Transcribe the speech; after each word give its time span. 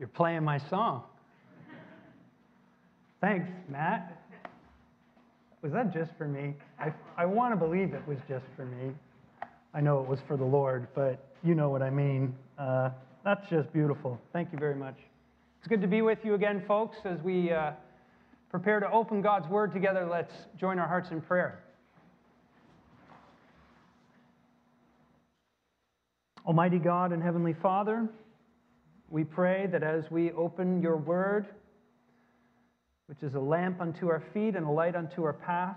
You're 0.00 0.08
playing 0.08 0.44
my 0.44 0.56
song. 0.70 1.02
Thanks, 3.20 3.50
Matt. 3.68 4.16
Was 5.60 5.72
that 5.72 5.92
just 5.92 6.10
for 6.16 6.26
me? 6.26 6.54
I, 6.78 6.90
I 7.18 7.26
want 7.26 7.52
to 7.52 7.56
believe 7.56 7.92
it 7.92 8.02
was 8.08 8.16
just 8.26 8.46
for 8.56 8.64
me. 8.64 8.94
I 9.74 9.82
know 9.82 10.00
it 10.00 10.08
was 10.08 10.18
for 10.26 10.38
the 10.38 10.44
Lord, 10.44 10.88
but 10.94 11.22
you 11.44 11.54
know 11.54 11.68
what 11.68 11.82
I 11.82 11.90
mean. 11.90 12.34
Uh, 12.58 12.88
that's 13.26 13.46
just 13.50 13.70
beautiful. 13.74 14.18
Thank 14.32 14.54
you 14.54 14.58
very 14.58 14.74
much. 14.74 14.96
It's 15.58 15.68
good 15.68 15.82
to 15.82 15.86
be 15.86 16.00
with 16.00 16.20
you 16.24 16.32
again, 16.32 16.64
folks. 16.66 16.96
As 17.04 17.20
we 17.20 17.52
uh, 17.52 17.72
prepare 18.50 18.80
to 18.80 18.90
open 18.90 19.20
God's 19.20 19.48
Word 19.48 19.70
together, 19.70 20.08
let's 20.10 20.32
join 20.58 20.78
our 20.78 20.88
hearts 20.88 21.10
in 21.10 21.20
prayer. 21.20 21.62
Almighty 26.46 26.78
God 26.78 27.12
and 27.12 27.22
Heavenly 27.22 27.54
Father, 27.60 28.08
we 29.10 29.24
pray 29.24 29.66
that 29.66 29.82
as 29.82 30.08
we 30.10 30.30
open 30.32 30.80
your 30.80 30.96
word, 30.96 31.46
which 33.06 33.22
is 33.22 33.34
a 33.34 33.40
lamp 33.40 33.80
unto 33.80 34.08
our 34.08 34.22
feet 34.32 34.54
and 34.54 34.64
a 34.64 34.70
light 34.70 34.94
unto 34.94 35.24
our 35.24 35.32
path, 35.32 35.76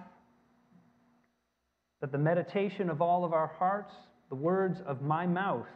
that 2.00 2.12
the 2.12 2.18
meditation 2.18 2.90
of 2.90 3.02
all 3.02 3.26
of 3.26 3.34
our 3.34 3.48
hearts, 3.58 3.92
the 4.30 4.36
words 4.36 4.82
of 4.86 5.02
my 5.02 5.26
mouth, 5.26 5.68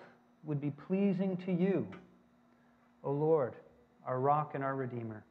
would 0.43 0.61
be 0.61 0.71
pleasing 0.87 1.35
to 1.45 1.51
you, 1.51 1.87
O 3.03 3.11
Lord, 3.11 3.55
our 4.05 4.19
rock 4.19 4.51
and 4.53 4.63
our 4.63 4.75
Redeemer. 4.75 5.23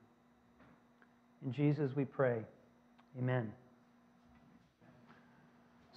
In 1.45 1.53
Jesus 1.53 1.93
we 1.95 2.05
pray. 2.05 2.41
Amen. 3.19 3.53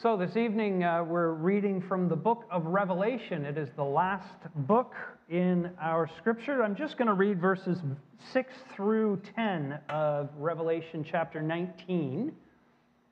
So, 0.02 0.16
this 0.16 0.38
evening 0.38 0.85
uh, 0.85 1.03
we're 1.03 1.34
reading 1.34 1.81
from 1.81 2.08
the 2.08 2.16
book 2.16 2.45
of 2.49 2.66
Revelation. 2.67 3.44
It 3.44 3.58
is 3.58 3.67
the 3.76 3.84
last 3.84 4.34
book 4.55 4.94
in 5.27 5.72
our 5.81 6.09
scripture. 6.17 6.64
I'm 6.64 6.73
just 6.73 6.97
going 6.97 7.09
to 7.09 7.14
read 7.14 7.41
verses 7.41 7.80
6 8.31 8.53
through 8.73 9.22
10 9.36 9.78
of 9.89 10.30
Revelation 10.38 11.03
chapter 11.03 11.41
19. 11.41 12.31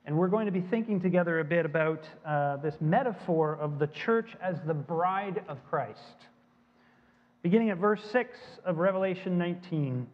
And 0.06 0.18
we're 0.18 0.30
going 0.30 0.46
to 0.46 0.52
be 0.54 0.62
thinking 0.62 1.02
together 1.02 1.42
a 1.42 1.44
bit 1.44 1.66
about 1.66 2.06
uh, 2.26 2.56
this 2.56 2.76
metaphor 2.80 3.58
of 3.60 3.80
the 3.80 3.88
church 3.88 4.30
as 4.42 4.56
the 4.66 4.74
bride 4.74 5.44
of 5.50 5.58
Christ. 5.70 6.00
Beginning 7.44 7.70
at 7.70 7.80
verse 7.80 8.02
6 8.14 8.40
of 8.64 8.78
Revelation 8.78 9.38
19. 9.38 10.08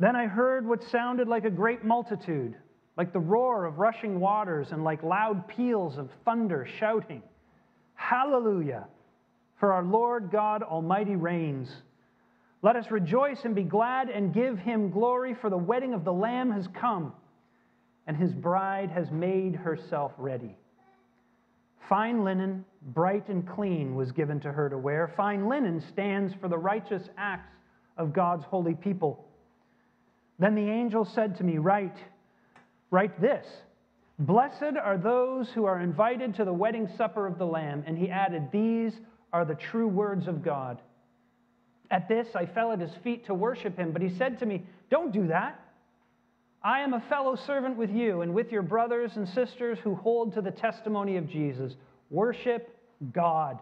Then 0.00 0.16
I 0.16 0.26
heard 0.26 0.66
what 0.66 0.82
sounded 0.82 1.28
like 1.28 1.44
a 1.44 1.50
great 1.50 1.84
multitude 1.84 2.56
like 2.96 3.12
the 3.12 3.18
roar 3.18 3.64
of 3.64 3.78
rushing 3.78 4.20
waters 4.20 4.68
and 4.72 4.82
like 4.84 5.02
loud 5.02 5.46
peals 5.48 5.98
of 5.98 6.08
thunder 6.24 6.66
shouting, 6.78 7.22
Hallelujah! 7.94 8.86
For 9.58 9.72
our 9.72 9.82
Lord 9.82 10.30
God 10.30 10.62
Almighty 10.62 11.16
reigns. 11.16 11.70
Let 12.62 12.76
us 12.76 12.90
rejoice 12.90 13.44
and 13.44 13.54
be 13.54 13.62
glad 13.62 14.10
and 14.10 14.34
give 14.34 14.58
him 14.58 14.90
glory, 14.90 15.34
for 15.34 15.50
the 15.50 15.56
wedding 15.56 15.94
of 15.94 16.04
the 16.04 16.12
Lamb 16.12 16.50
has 16.50 16.68
come, 16.68 17.12
and 18.06 18.16
his 18.16 18.32
bride 18.32 18.90
has 18.90 19.10
made 19.10 19.54
herself 19.54 20.12
ready. 20.18 20.56
Fine 21.88 22.24
linen, 22.24 22.64
bright 22.82 23.28
and 23.28 23.48
clean, 23.48 23.94
was 23.94 24.10
given 24.12 24.40
to 24.40 24.52
her 24.52 24.68
to 24.68 24.76
wear. 24.76 25.12
Fine 25.16 25.48
linen 25.48 25.80
stands 25.92 26.34
for 26.40 26.48
the 26.48 26.58
righteous 26.58 27.08
acts 27.16 27.54
of 27.96 28.12
God's 28.12 28.44
holy 28.44 28.74
people. 28.74 29.24
Then 30.38 30.54
the 30.54 30.68
angel 30.68 31.04
said 31.04 31.36
to 31.36 31.44
me, 31.44 31.58
Write, 31.58 31.96
Write 32.90 33.20
this 33.20 33.46
Blessed 34.18 34.76
are 34.82 34.96
those 34.96 35.50
who 35.50 35.66
are 35.66 35.80
invited 35.80 36.34
to 36.36 36.44
the 36.44 36.52
wedding 36.52 36.88
supper 36.96 37.26
of 37.26 37.38
the 37.38 37.46
Lamb. 37.46 37.84
And 37.86 37.98
he 37.98 38.10
added, 38.10 38.48
These 38.50 38.92
are 39.32 39.44
the 39.44 39.54
true 39.54 39.88
words 39.88 40.26
of 40.26 40.42
God. 40.42 40.80
At 41.90 42.08
this, 42.08 42.28
I 42.34 42.46
fell 42.46 42.72
at 42.72 42.80
his 42.80 42.94
feet 43.04 43.26
to 43.26 43.34
worship 43.34 43.76
him, 43.76 43.92
but 43.92 44.02
he 44.02 44.08
said 44.08 44.38
to 44.40 44.46
me, 44.46 44.64
Don't 44.90 45.12
do 45.12 45.28
that. 45.28 45.60
I 46.62 46.80
am 46.80 46.94
a 46.94 47.04
fellow 47.08 47.36
servant 47.36 47.76
with 47.76 47.90
you 47.90 48.22
and 48.22 48.34
with 48.34 48.50
your 48.50 48.62
brothers 48.62 49.12
and 49.16 49.28
sisters 49.28 49.78
who 49.84 49.94
hold 49.94 50.34
to 50.34 50.40
the 50.40 50.50
testimony 50.50 51.16
of 51.16 51.28
Jesus. 51.28 51.76
Worship 52.10 52.76
God, 53.12 53.60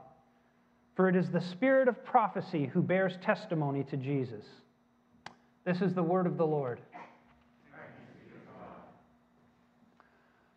for 0.94 1.08
it 1.08 1.16
is 1.16 1.28
the 1.30 1.40
spirit 1.40 1.88
of 1.88 2.02
prophecy 2.04 2.70
who 2.72 2.80
bears 2.80 3.12
testimony 3.22 3.84
to 3.84 3.96
Jesus. 3.96 4.44
This 5.66 5.82
is 5.82 5.92
the 5.92 6.02
word 6.02 6.26
of 6.26 6.38
the 6.38 6.46
Lord. 6.46 6.80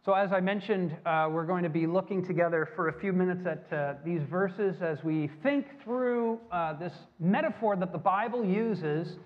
So, 0.08 0.14
as 0.14 0.32
I 0.32 0.40
mentioned, 0.40 0.96
uh, 1.06 1.28
we're 1.30 1.46
going 1.46 1.64
to 1.64 1.70
be 1.70 1.86
looking 1.86 2.26
together 2.26 2.70
for 2.78 2.88
a 2.88 2.98
few 2.98 3.12
minutes 3.12 3.46
at 3.46 3.78
uh, 3.78 3.96
these 4.06 4.22
verses 4.32 4.82
as 4.82 5.04
we 5.04 5.30
think 5.44 5.66
through 5.84 6.40
uh, 6.50 6.80
this 6.80 6.94
metaphor 7.20 7.76
that 7.76 7.92
the 7.92 7.98
Bible 7.98 8.46
uses 8.46 9.18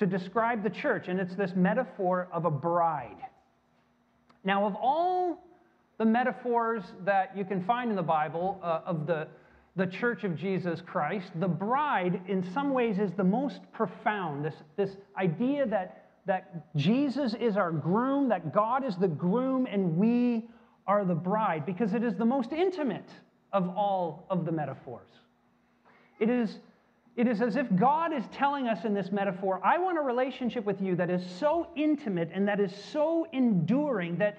to 0.00 0.06
describe 0.06 0.64
the 0.64 0.70
church, 0.70 1.06
and 1.06 1.20
it's 1.20 1.36
this 1.36 1.52
metaphor 1.54 2.26
of 2.32 2.46
a 2.46 2.50
bride. 2.50 3.18
Now, 4.42 4.66
of 4.66 4.74
all 4.74 5.46
the 5.98 6.04
metaphors 6.04 6.82
that 7.04 7.36
you 7.36 7.44
can 7.44 7.62
find 7.64 7.90
in 7.90 7.94
the 7.94 8.02
Bible 8.02 8.58
uh, 8.60 8.80
of 8.84 9.06
the, 9.06 9.28
the 9.76 9.86
church 9.86 10.24
of 10.24 10.36
Jesus 10.36 10.80
Christ, 10.84 11.30
the 11.36 11.46
bride, 11.46 12.20
in 12.26 12.42
some 12.52 12.72
ways, 12.72 12.98
is 12.98 13.12
the 13.12 13.22
most 13.22 13.60
profound. 13.72 14.44
This, 14.44 14.56
this 14.76 14.96
idea 15.16 15.64
that 15.68 16.03
that 16.26 16.74
Jesus 16.76 17.34
is 17.34 17.56
our 17.56 17.70
groom, 17.70 18.28
that 18.28 18.52
God 18.52 18.84
is 18.84 18.96
the 18.96 19.08
groom, 19.08 19.66
and 19.66 19.96
we 19.96 20.48
are 20.86 21.04
the 21.04 21.14
bride, 21.14 21.66
because 21.66 21.94
it 21.94 22.02
is 22.02 22.14
the 22.14 22.24
most 22.24 22.52
intimate 22.52 23.08
of 23.52 23.68
all 23.70 24.26
of 24.30 24.44
the 24.44 24.52
metaphors. 24.52 25.08
It 26.20 26.30
is, 26.30 26.58
it 27.16 27.26
is 27.26 27.40
as 27.40 27.56
if 27.56 27.74
God 27.76 28.12
is 28.12 28.24
telling 28.32 28.68
us 28.68 28.84
in 28.84 28.94
this 28.94 29.12
metaphor, 29.12 29.60
I 29.64 29.78
want 29.78 29.98
a 29.98 30.02
relationship 30.02 30.64
with 30.64 30.80
you 30.80 30.96
that 30.96 31.10
is 31.10 31.24
so 31.38 31.68
intimate 31.76 32.30
and 32.32 32.46
that 32.48 32.60
is 32.60 32.74
so 32.74 33.26
enduring 33.32 34.16
that 34.18 34.38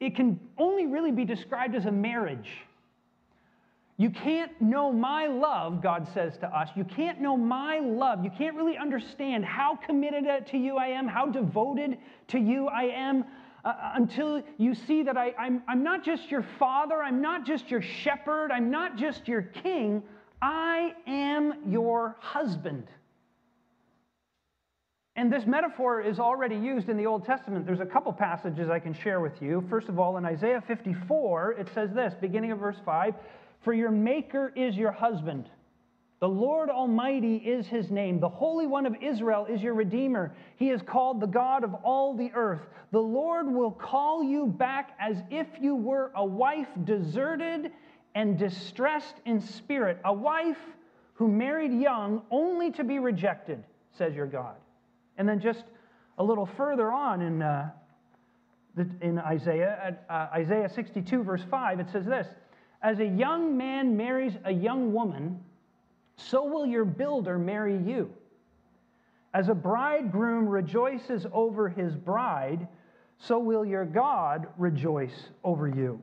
it 0.00 0.14
can 0.14 0.38
only 0.58 0.86
really 0.86 1.12
be 1.12 1.24
described 1.24 1.74
as 1.74 1.86
a 1.86 1.92
marriage. 1.92 2.50
You 3.98 4.10
can't 4.10 4.52
know 4.60 4.92
my 4.92 5.26
love, 5.26 5.82
God 5.82 6.06
says 6.12 6.36
to 6.38 6.46
us. 6.46 6.68
You 6.76 6.84
can't 6.84 7.20
know 7.20 7.36
my 7.36 7.78
love. 7.78 8.22
You 8.22 8.30
can't 8.36 8.54
really 8.54 8.76
understand 8.76 9.44
how 9.44 9.76
committed 9.76 10.46
to 10.48 10.58
you 10.58 10.76
I 10.76 10.88
am, 10.88 11.08
how 11.08 11.26
devoted 11.26 11.96
to 12.28 12.38
you 12.38 12.68
I 12.68 12.84
am, 12.84 13.24
uh, 13.64 13.68
uh 13.68 13.92
until 13.94 14.42
you 14.58 14.74
see 14.74 15.02
that 15.04 15.16
I, 15.16 15.32
I'm, 15.38 15.62
I'm 15.66 15.82
not 15.82 16.04
just 16.04 16.30
your 16.30 16.44
father, 16.58 17.02
I'm 17.02 17.22
not 17.22 17.46
just 17.46 17.70
your 17.70 17.80
shepherd, 17.80 18.52
I'm 18.52 18.70
not 18.70 18.96
just 18.96 19.26
your 19.26 19.42
king, 19.42 20.02
I 20.42 20.94
am 21.06 21.54
your 21.66 22.16
husband. 22.20 22.88
And 25.18 25.32
this 25.32 25.46
metaphor 25.46 26.02
is 26.02 26.18
already 26.20 26.56
used 26.56 26.90
in 26.90 26.98
the 26.98 27.06
Old 27.06 27.24
Testament. 27.24 27.64
There's 27.64 27.80
a 27.80 27.86
couple 27.86 28.12
passages 28.12 28.68
I 28.68 28.78
can 28.78 28.92
share 28.92 29.20
with 29.20 29.40
you. 29.40 29.64
First 29.70 29.88
of 29.88 29.98
all, 29.98 30.18
in 30.18 30.26
Isaiah 30.26 30.62
54, 30.66 31.52
it 31.52 31.68
says 31.72 31.90
this, 31.94 32.12
beginning 32.20 32.52
of 32.52 32.58
verse 32.58 32.76
5 32.84 33.14
for 33.62 33.72
your 33.72 33.90
Maker 33.90 34.52
is 34.54 34.76
your 34.76 34.92
husband. 34.92 35.48
The 36.18 36.28
Lord 36.28 36.70
Almighty 36.70 37.36
is 37.36 37.66
his 37.66 37.90
name. 37.90 38.20
The 38.20 38.28
Holy 38.28 38.66
One 38.66 38.86
of 38.86 38.96
Israel 39.02 39.46
is 39.46 39.62
your 39.62 39.74
Redeemer. 39.74 40.34
He 40.56 40.70
is 40.70 40.80
called 40.80 41.20
the 41.20 41.26
God 41.26 41.62
of 41.62 41.74
all 41.84 42.14
the 42.16 42.30
earth. 42.34 42.62
The 42.90 43.02
Lord 43.02 43.52
will 43.52 43.70
call 43.70 44.24
you 44.24 44.46
back 44.46 44.96
as 44.98 45.18
if 45.30 45.46
you 45.60 45.74
were 45.74 46.12
a 46.14 46.24
wife 46.24 46.68
deserted 46.84 47.70
and 48.14 48.38
distressed 48.38 49.16
in 49.26 49.40
spirit, 49.40 49.98
a 50.06 50.12
wife 50.12 50.56
who 51.14 51.28
married 51.28 51.72
young 51.72 52.22
only 52.30 52.70
to 52.72 52.84
be 52.84 52.98
rejected, 52.98 53.62
says 53.98 54.14
your 54.14 54.26
God. 54.26 54.56
And 55.18 55.28
then 55.28 55.38
just 55.38 55.64
a 56.16 56.24
little 56.24 56.46
further 56.46 56.90
on 56.90 57.20
in, 57.20 57.42
uh, 57.42 57.70
in 59.02 59.18
Isaiah, 59.18 59.98
uh, 60.08 60.28
Isaiah 60.32 60.70
62, 60.74 61.22
verse 61.22 61.42
5, 61.50 61.80
it 61.80 61.90
says 61.90 62.06
this 62.06 62.26
as 62.82 63.00
a 63.00 63.06
young 63.06 63.56
man 63.56 63.96
marries 63.96 64.34
a 64.44 64.52
young 64.52 64.92
woman, 64.92 65.40
so 66.16 66.44
will 66.44 66.66
your 66.66 66.84
builder 66.84 67.38
marry 67.38 67.76
you. 67.76 68.10
As 69.34 69.48
a 69.48 69.54
bridegroom 69.54 70.48
rejoices 70.48 71.26
over 71.32 71.68
his 71.68 71.94
bride, 71.94 72.68
so 73.18 73.38
will 73.38 73.64
your 73.64 73.84
God 73.84 74.46
rejoice 74.56 75.28
over 75.44 75.68
you. 75.68 76.00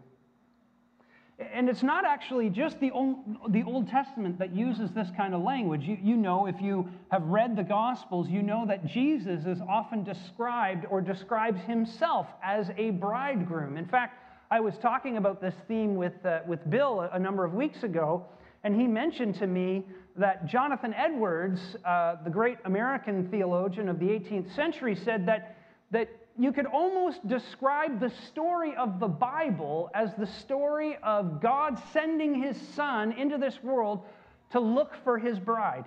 And 1.52 1.68
it's 1.68 1.82
not 1.84 2.06
actually 2.06 2.50
just 2.50 2.80
the 2.80 2.92
Old, 2.92 3.18
the 3.50 3.64
Old 3.64 3.90
Testament 3.90 4.38
that 4.38 4.56
uses 4.56 4.92
this 4.92 5.10
kind 5.18 5.34
of 5.34 5.42
language. 5.42 5.84
You, 5.84 5.98
you 6.02 6.16
know, 6.16 6.46
if 6.46 6.62
you 6.62 6.88
have 7.12 7.24
read 7.24 7.56
the 7.56 7.64
Gospels, 7.64 8.30
you 8.30 8.44
know 8.44 8.66
that 8.68 8.86
Jesus 8.86 9.46
is 9.46 9.60
often 9.68 10.04
described 10.04 10.86
or 10.90 11.02
describes 11.02 11.60
himself 11.62 12.28
as 12.44 12.70
a 12.78 12.92
bridegroom. 12.92 13.78
In 13.78 13.86
fact, 13.86 14.23
I 14.52 14.60
was 14.60 14.76
talking 14.82 15.18
about 15.18 15.42
this 15.42 15.56
theme 15.68 15.96
with, 15.96 16.26
uh, 16.26 16.42
with 16.46 16.70
Bill 16.70 17.02
a, 17.02 17.10
a, 17.14 17.20
number 17.20 17.44
of 17.44 17.54
weeks 17.54 17.84
ago, 17.84 18.26
and 18.64 18.76
he 18.80 18.88
mentioned 18.88 19.36
to 19.36 19.48
me 19.48 19.84
that 20.16 20.46
Jonathan 20.46 20.94
Edwards, 20.94 21.60
uh, 21.86 22.16
the 22.24 22.30
great 22.30 22.58
American 22.66 23.28
theologian 23.30 23.90
of 23.90 24.00
the 24.00 24.06
18th 24.06 24.54
century, 24.56 24.96
said 24.96 25.26
that, 25.28 25.58
that 25.92 26.10
you 26.38 26.52
could 26.52 26.66
almost 26.66 27.28
describe 27.28 28.00
the 28.00 28.12
story 28.28 28.76
of 28.76 29.00
the 29.00 29.08
Bible 29.08 29.90
as 29.94 30.14
the 30.18 30.28
story 30.28 30.98
of 31.04 31.42
God 31.42 31.80
sending 31.92 32.42
his 32.42 32.60
son 32.76 33.12
into 33.14 33.38
this 33.38 33.62
world 33.64 34.04
to 34.52 34.60
look 34.60 34.94
for 35.04 35.18
his 35.18 35.40
bride. 35.40 35.86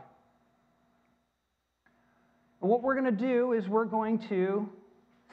And 2.61 2.71
what 2.71 2.83
we're 2.83 2.95
going 2.95 3.17
to 3.17 3.25
do 3.27 3.53
is 3.53 3.69
we're 3.69 3.85
going 3.85 4.19
to 4.29 4.69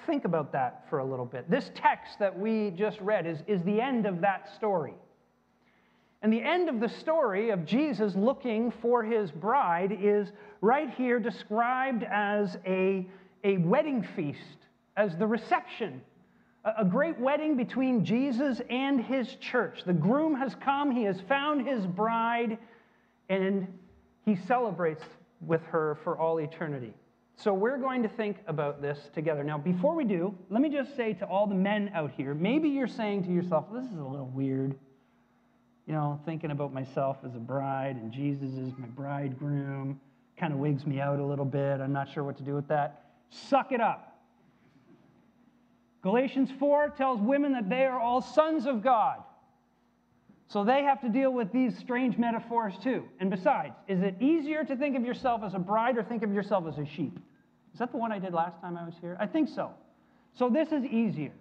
think 0.06 0.26
about 0.26 0.52
that 0.54 0.86
for 0.90 1.00
a 1.00 1.06
little 1.06 1.26
bit. 1.26 1.50
This 1.50 1.72
text 1.76 2.20
that 2.20 2.38
we 2.38 2.72
just 2.72 3.00
read 3.00 3.26
is, 3.26 3.40
is 3.48 3.62
the 3.64 3.82
end 3.82 4.06
of 4.06 4.22
that 4.22 4.54
story. 4.56 4.94
And 6.22 6.32
the 6.32 6.42
end 6.42 6.70
of 6.70 6.80
the 6.80 6.88
story 6.88 7.50
of 7.50 7.66
Jesus 7.66 8.16
looking 8.16 8.72
for 8.82 9.04
his 9.04 9.30
bride 9.30 9.98
is 10.02 10.32
right 10.62 10.90
here 10.92 11.20
described 11.20 12.04
as 12.04 12.58
a, 12.66 13.06
a 13.44 13.58
wedding 13.58 14.08
feast, 14.16 14.40
as 14.96 15.18
the 15.18 15.28
reception, 15.28 16.02
a, 16.64 16.72
a 16.80 16.86
great 16.86 17.20
wedding 17.20 17.58
between 17.58 18.06
Jesus 18.06 18.62
and 18.70 19.02
his 19.04 19.36
church. 19.42 19.84
The 19.86 19.94
groom 19.94 20.34
has 20.36 20.56
come, 20.64 20.92
he 20.92 21.04
has 21.04 21.20
found 21.28 21.68
his 21.68 21.86
bride, 21.86 22.58
and 23.28 23.68
he 24.26 24.38
celebrates 24.48 25.04
with 25.42 25.62
her 25.64 25.98
for 26.06 26.18
all 26.18 26.40
eternity. 26.40 26.94
So 27.36 27.54
we're 27.54 27.78
going 27.78 28.04
to 28.04 28.10
think 28.10 28.38
about 28.48 28.82
this 28.82 29.10
together. 29.14 29.44
Now, 29.44 29.58
before 29.58 29.96
we 29.96 30.04
do, 30.06 30.36
let 30.50 30.62
me 30.62 30.70
just 30.70 30.96
say 30.96 31.14
to 31.14 31.26
all 31.26 31.48
the 31.48 31.56
men 31.56 31.92
out 31.94 32.12
here 32.12 32.34
maybe 32.34 32.70
you're 32.70 32.88
saying 32.88 33.24
to 33.26 33.32
yourself, 33.32 33.66
this 33.74 33.86
is 33.86 33.98
a 33.98 34.04
little 34.04 34.28
weird 34.28 34.76
you 35.86 35.94
know, 35.94 36.20
thinking 36.26 36.52
about 36.52 36.74
myself 36.74 37.18
as 37.26 37.36
a 37.36 37.40
bride 37.40 37.98
and 37.98 38.12
Jesus 38.12 38.52
is 38.54 38.72
my 38.78 38.88
bridegroom. 38.88 40.00
Kind 40.38 40.54
of 40.54 40.60
wigs 40.60 40.86
me 40.86 41.00
out 41.00 41.20
a 41.20 41.26
little 41.26 41.46
bit. 41.46 41.82
I'm 41.82 41.94
not 41.94 42.12
sure 42.12 42.24
what 42.24 42.38
to 42.38 42.44
do 42.44 42.56
with 42.56 42.68
that. 42.70 43.04
Suck 43.30 43.72
it 43.72 43.82
up. 43.82 44.22
Galatians 46.02 46.50
4 46.60 46.90
tells 46.90 47.20
women 47.20 47.54
that 47.54 47.70
they 47.70 47.86
are 47.86 48.00
all 48.00 48.22
sons 48.22 48.66
of 48.66 48.82
God. 48.82 49.24
So 50.54 50.64
they 50.64 50.84
have 50.84 51.02
to 51.02 51.10
deal 51.10 51.34
with 51.34 51.52
these 51.52 51.78
strange 51.80 52.18
metaphors 52.18 52.76
too. 52.84 53.04
And 53.20 53.30
besides, 53.30 53.74
is 53.88 54.02
it 54.02 54.16
easier 54.22 54.64
to 54.64 54.76
think 54.76 54.96
of 54.96 55.04
yourself 55.04 55.42
as 55.44 55.56
a 55.56 55.60
bride 55.60 55.98
or 55.98 56.04
think 56.04 56.24
of 56.24 56.32
yourself 56.32 56.66
as 56.68 56.78
a 56.78 56.86
sheep? 56.86 57.18
Is 57.74 57.80
that 57.80 57.92
the 57.92 57.98
one 57.98 58.12
I 58.12 58.20
did 58.20 58.34
last 58.34 58.62
time 58.62 58.78
I 58.78 58.86
was 58.86 58.94
here? 59.02 59.18
I 59.20 59.26
think 59.26 59.50
so. 59.50 59.72
So 60.38 60.50
this 60.50 60.72
is 60.72 60.86
easier 60.86 61.34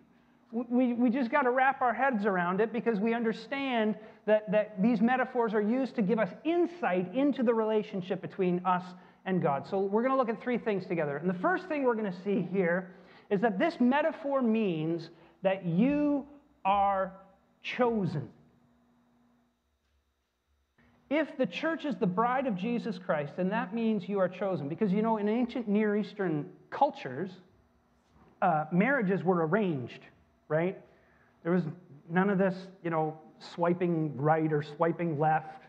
we, 0.53 0.93
we 0.93 1.09
just 1.09 1.31
got 1.31 1.43
to 1.43 1.51
wrap 1.51 1.81
our 1.81 1.95
heads 1.95 2.27
around 2.27 2.61
it 2.61 2.73
because 2.73 3.01
we 3.01 3.15
understand 3.15 3.97
that, 4.27 4.51
that 4.53 4.81
these 4.83 5.01
metaphors 5.01 5.55
are 5.55 5.63
used 5.63 5.97
to 5.97 6.03
give 6.03 6.19
us 6.19 6.29
insight 6.45 7.13
into 7.15 7.43
the 7.43 7.55
relationship 7.55 8.21
between 8.21 8.61
us 8.67 8.85
and 9.25 9.43
God. 9.43 9.67
So 9.67 9.81
we're 9.81 10.03
going 10.03 10.13
to 10.13 10.19
look 10.19 10.29
at 10.29 10.43
three 10.43 10.59
things 10.59 10.85
together. 10.85 11.17
And 11.17 11.29
the 11.29 11.39
first 11.39 11.69
thing 11.69 11.85
we're 11.85 11.95
going 11.95 12.13
to 12.13 12.23
see 12.23 12.47
here 12.53 12.91
is 13.31 13.41
that 13.41 13.59
this 13.59 13.77
metaphor 13.81 14.43
means 14.43 15.09
that 15.43 15.65
you 15.65 16.27
are 16.67 17.13
chosen. 17.63 18.29
If 21.13 21.37
the 21.37 21.47
church 21.47 21.85
is 21.85 21.97
the 21.97 22.07
bride 22.07 22.47
of 22.47 22.57
Jesus 22.57 22.99
Christ, 22.99 23.35
then 23.37 23.49
that 23.51 23.75
means 23.75 24.09
you 24.09 24.19
are 24.19 24.29
chosen. 24.29 24.69
Because 24.69 24.93
you 24.93 25.03
know, 25.03 25.19
in 25.19 25.29
ancient 25.29 25.69
Near 25.69 25.97
Eastern 25.97 26.49
cultures, 26.71 27.31
uh, 28.41 28.65
marriages 28.73 29.23
were 29.23 29.47
arranged 29.47 30.01
right? 30.53 30.79
There 31.43 31.53
was 31.53 31.65
none 32.11 32.29
of 32.29 32.37
this, 32.37 32.55
you 32.85 32.91
know, 32.91 33.19
swiping 33.55 34.15
right 34.17 34.53
or 34.53 34.63
swiping 34.63 35.19
left, 35.19 35.63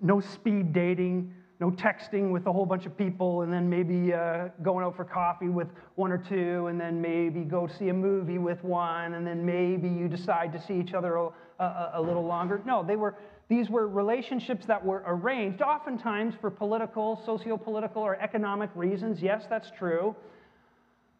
no 0.00 0.20
speed 0.20 0.72
dating, 0.72 1.32
no 1.60 1.70
texting 1.70 2.32
with 2.32 2.46
a 2.46 2.52
whole 2.52 2.66
bunch 2.66 2.84
of 2.84 2.98
people, 2.98 3.42
and 3.42 3.52
then 3.52 3.70
maybe 3.70 4.12
uh, 4.12 4.48
going 4.60 4.84
out 4.84 4.96
for 4.96 5.04
coffee 5.04 5.48
with 5.48 5.68
one 5.94 6.10
or 6.10 6.18
two, 6.18 6.66
and 6.66 6.80
then 6.80 7.00
maybe 7.00 7.42
go 7.42 7.68
see 7.68 7.90
a 7.90 7.94
movie 7.94 8.38
with 8.38 8.62
one, 8.64 9.14
and 9.14 9.24
then 9.24 9.46
maybe 9.46 9.88
you 9.88 10.08
decide 10.08 10.52
to 10.52 10.60
see 10.60 10.74
each 10.74 10.94
other 10.94 11.14
a, 11.14 11.28
a, 11.60 11.90
a 11.94 12.02
little 12.02 12.24
longer. 12.24 12.60
No, 12.66 12.82
they 12.82 12.96
were, 12.96 13.14
these 13.52 13.68
were 13.68 13.86
relationships 13.86 14.64
that 14.64 14.82
were 14.82 15.02
arranged, 15.06 15.60
oftentimes 15.60 16.34
for 16.40 16.50
political, 16.50 17.20
socio 17.26 17.58
political, 17.58 18.02
or 18.02 18.16
economic 18.16 18.70
reasons. 18.74 19.20
Yes, 19.20 19.44
that's 19.50 19.70
true. 19.78 20.16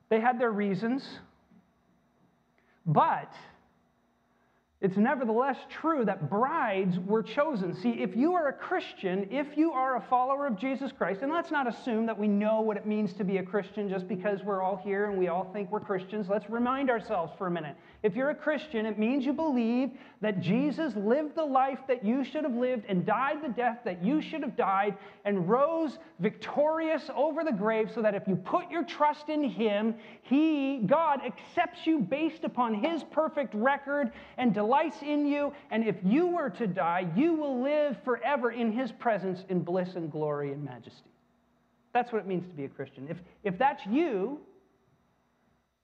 They 0.09 0.19
had 0.19 0.41
their 0.41 0.51
reasons. 0.51 1.07
But 2.87 3.31
it's 4.83 4.97
nevertheless 4.97 5.57
true 5.69 6.05
that 6.05 6.29
brides 6.29 6.99
were 7.07 7.23
chosen. 7.23 7.73
See, 7.73 7.91
if 7.91 8.17
you 8.17 8.35
are 8.35 8.49
a 8.49 8.53
Christian, 8.53 9.29
if 9.31 9.57
you 9.57 9.71
are 9.71 9.97
a 9.97 10.01
follower 10.11 10.45
of 10.45 10.59
Jesus 10.59 10.91
Christ, 10.91 11.23
and 11.23 11.31
let's 11.31 11.53
not 11.53 11.69
assume 11.69 12.05
that 12.07 12.19
we 12.19 12.27
know 12.27 12.61
what 12.63 12.77
it 12.77 12.85
means 12.85 13.13
to 13.15 13.23
be 13.23 13.37
a 13.37 13.45
Christian 13.45 13.89
just 13.89 14.09
because 14.09 14.43
we're 14.43 14.61
all 14.61 14.81
here 14.83 15.09
and 15.09 15.17
we 15.17 15.29
all 15.29 15.49
think 15.53 15.71
we're 15.71 15.79
Christians. 15.79 16.27
Let's 16.29 16.51
remind 16.51 16.91
ourselves 16.91 17.33
for 17.39 17.47
a 17.47 17.51
minute. 17.51 17.77
If 18.03 18.17
you're 18.17 18.31
a 18.31 18.35
Christian, 18.35 18.85
it 18.85 18.99
means 18.99 19.25
you 19.25 19.33
believe 19.33 19.91
that 20.21 20.41
Jesus 20.41 20.97
lived 20.97 21.37
the 21.37 21.45
life 21.45 21.79
that 21.87 22.05
you 22.05 22.25
should 22.25 22.43
have 22.43 22.55
lived 22.57 22.85
and 22.89 23.07
died 23.07 23.37
the 23.41 23.51
death 23.51 23.79
that 23.85 24.03
you 24.03 24.21
should 24.21 24.43
have 24.43 24.57
died 24.57 24.97
and 25.25 25.49
rose 25.49 25.99
victorious 26.19 27.09
over 27.15 27.45
the 27.45 27.53
grave 27.53 27.89
so 27.95 28.03
that 28.03 28.17
if 28.17 28.27
you 28.27 28.35
put 28.35 28.69
your 28.69 28.83
trust 28.83 29.29
in 29.29 29.45
him, 29.45 29.95
he, 30.23 30.79
God, 30.87 31.21
accepts 31.25 31.87
you 31.87 32.01
based 32.01 32.43
upon 32.43 32.75
his 32.75 33.05
perfect 33.05 33.55
record 33.55 34.11
and 34.39 34.53
delights 34.73 35.03
in 35.03 35.27
you. 35.27 35.53
And 35.71 35.85
if 35.85 35.97
you 36.03 36.29
were 36.29 36.51
to 36.51 36.67
die, 36.67 37.07
you 37.15 37.35
will 37.35 37.63
live 37.63 37.97
forever 38.05 38.51
in 38.51 38.73
his 38.73 38.91
presence 38.93 39.45
in 39.49 39.61
bliss 39.61 39.95
and 39.97 40.11
glory 40.11 40.53
and 40.53 40.65
majesty. 40.65 41.11
That's 41.93 42.11
what 42.13 42.21
it 42.21 42.27
means 42.27 42.47
to 42.47 42.55
be 42.55 42.65
a 42.65 42.69
Christian. 42.69 43.07
If, 43.09 43.19
if 43.45 43.59
that's 43.59 43.85
you, 43.87 44.41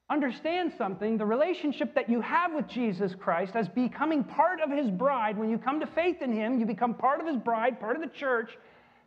understand 0.08 0.72
something 0.78 1.18
the 1.18 1.26
relationship 1.26 1.94
that 1.94 2.08
you 2.08 2.22
have 2.22 2.54
with 2.54 2.66
Jesus 2.66 3.14
Christ 3.14 3.54
as 3.54 3.68
becoming 3.68 4.24
part 4.24 4.60
of 4.62 4.70
his 4.70 4.90
bride, 4.90 5.36
when 5.36 5.50
you 5.50 5.58
come 5.58 5.80
to 5.80 5.86
faith 5.86 6.22
in 6.22 6.32
him, 6.32 6.58
you 6.58 6.64
become 6.64 6.94
part 6.94 7.20
of 7.20 7.26
his 7.26 7.36
bride, 7.36 7.78
part 7.78 7.94
of 7.94 8.00
the 8.00 8.08
church. 8.08 8.56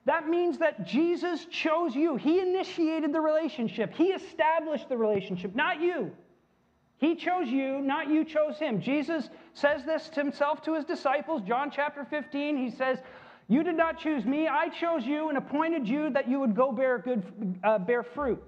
That 0.05 0.29
means 0.29 0.59
that 0.59 0.85
Jesus 0.85 1.45
chose 1.45 1.95
you. 1.95 2.17
He 2.17 2.39
initiated 2.39 3.13
the 3.13 3.21
relationship, 3.21 3.93
He 3.95 4.05
established 4.05 4.89
the 4.89 4.97
relationship, 4.97 5.55
not 5.55 5.81
you. 5.81 6.11
He 7.01 7.15
chose 7.15 7.47
you, 7.47 7.81
not 7.81 8.09
you 8.09 8.23
chose 8.23 8.59
him. 8.59 8.79
Jesus 8.79 9.29
says 9.55 9.83
this 9.83 10.07
to 10.09 10.21
himself 10.21 10.61
to 10.61 10.75
his 10.75 10.85
disciples, 10.85 11.41
John 11.41 11.71
chapter 11.71 12.05
15. 12.05 12.55
He 12.55 12.69
says, 12.69 12.99
You 13.47 13.63
did 13.63 13.75
not 13.75 13.99
choose 13.99 14.23
me, 14.23 14.47
I 14.47 14.69
chose 14.69 15.03
you 15.03 15.29
and 15.29 15.37
appointed 15.37 15.87
you 15.87 16.11
that 16.11 16.29
you 16.29 16.39
would 16.39 16.55
go 16.55 16.71
bear, 16.71 16.99
good, 16.99 17.23
uh, 17.63 17.79
bear 17.79 18.03
fruit. 18.03 18.41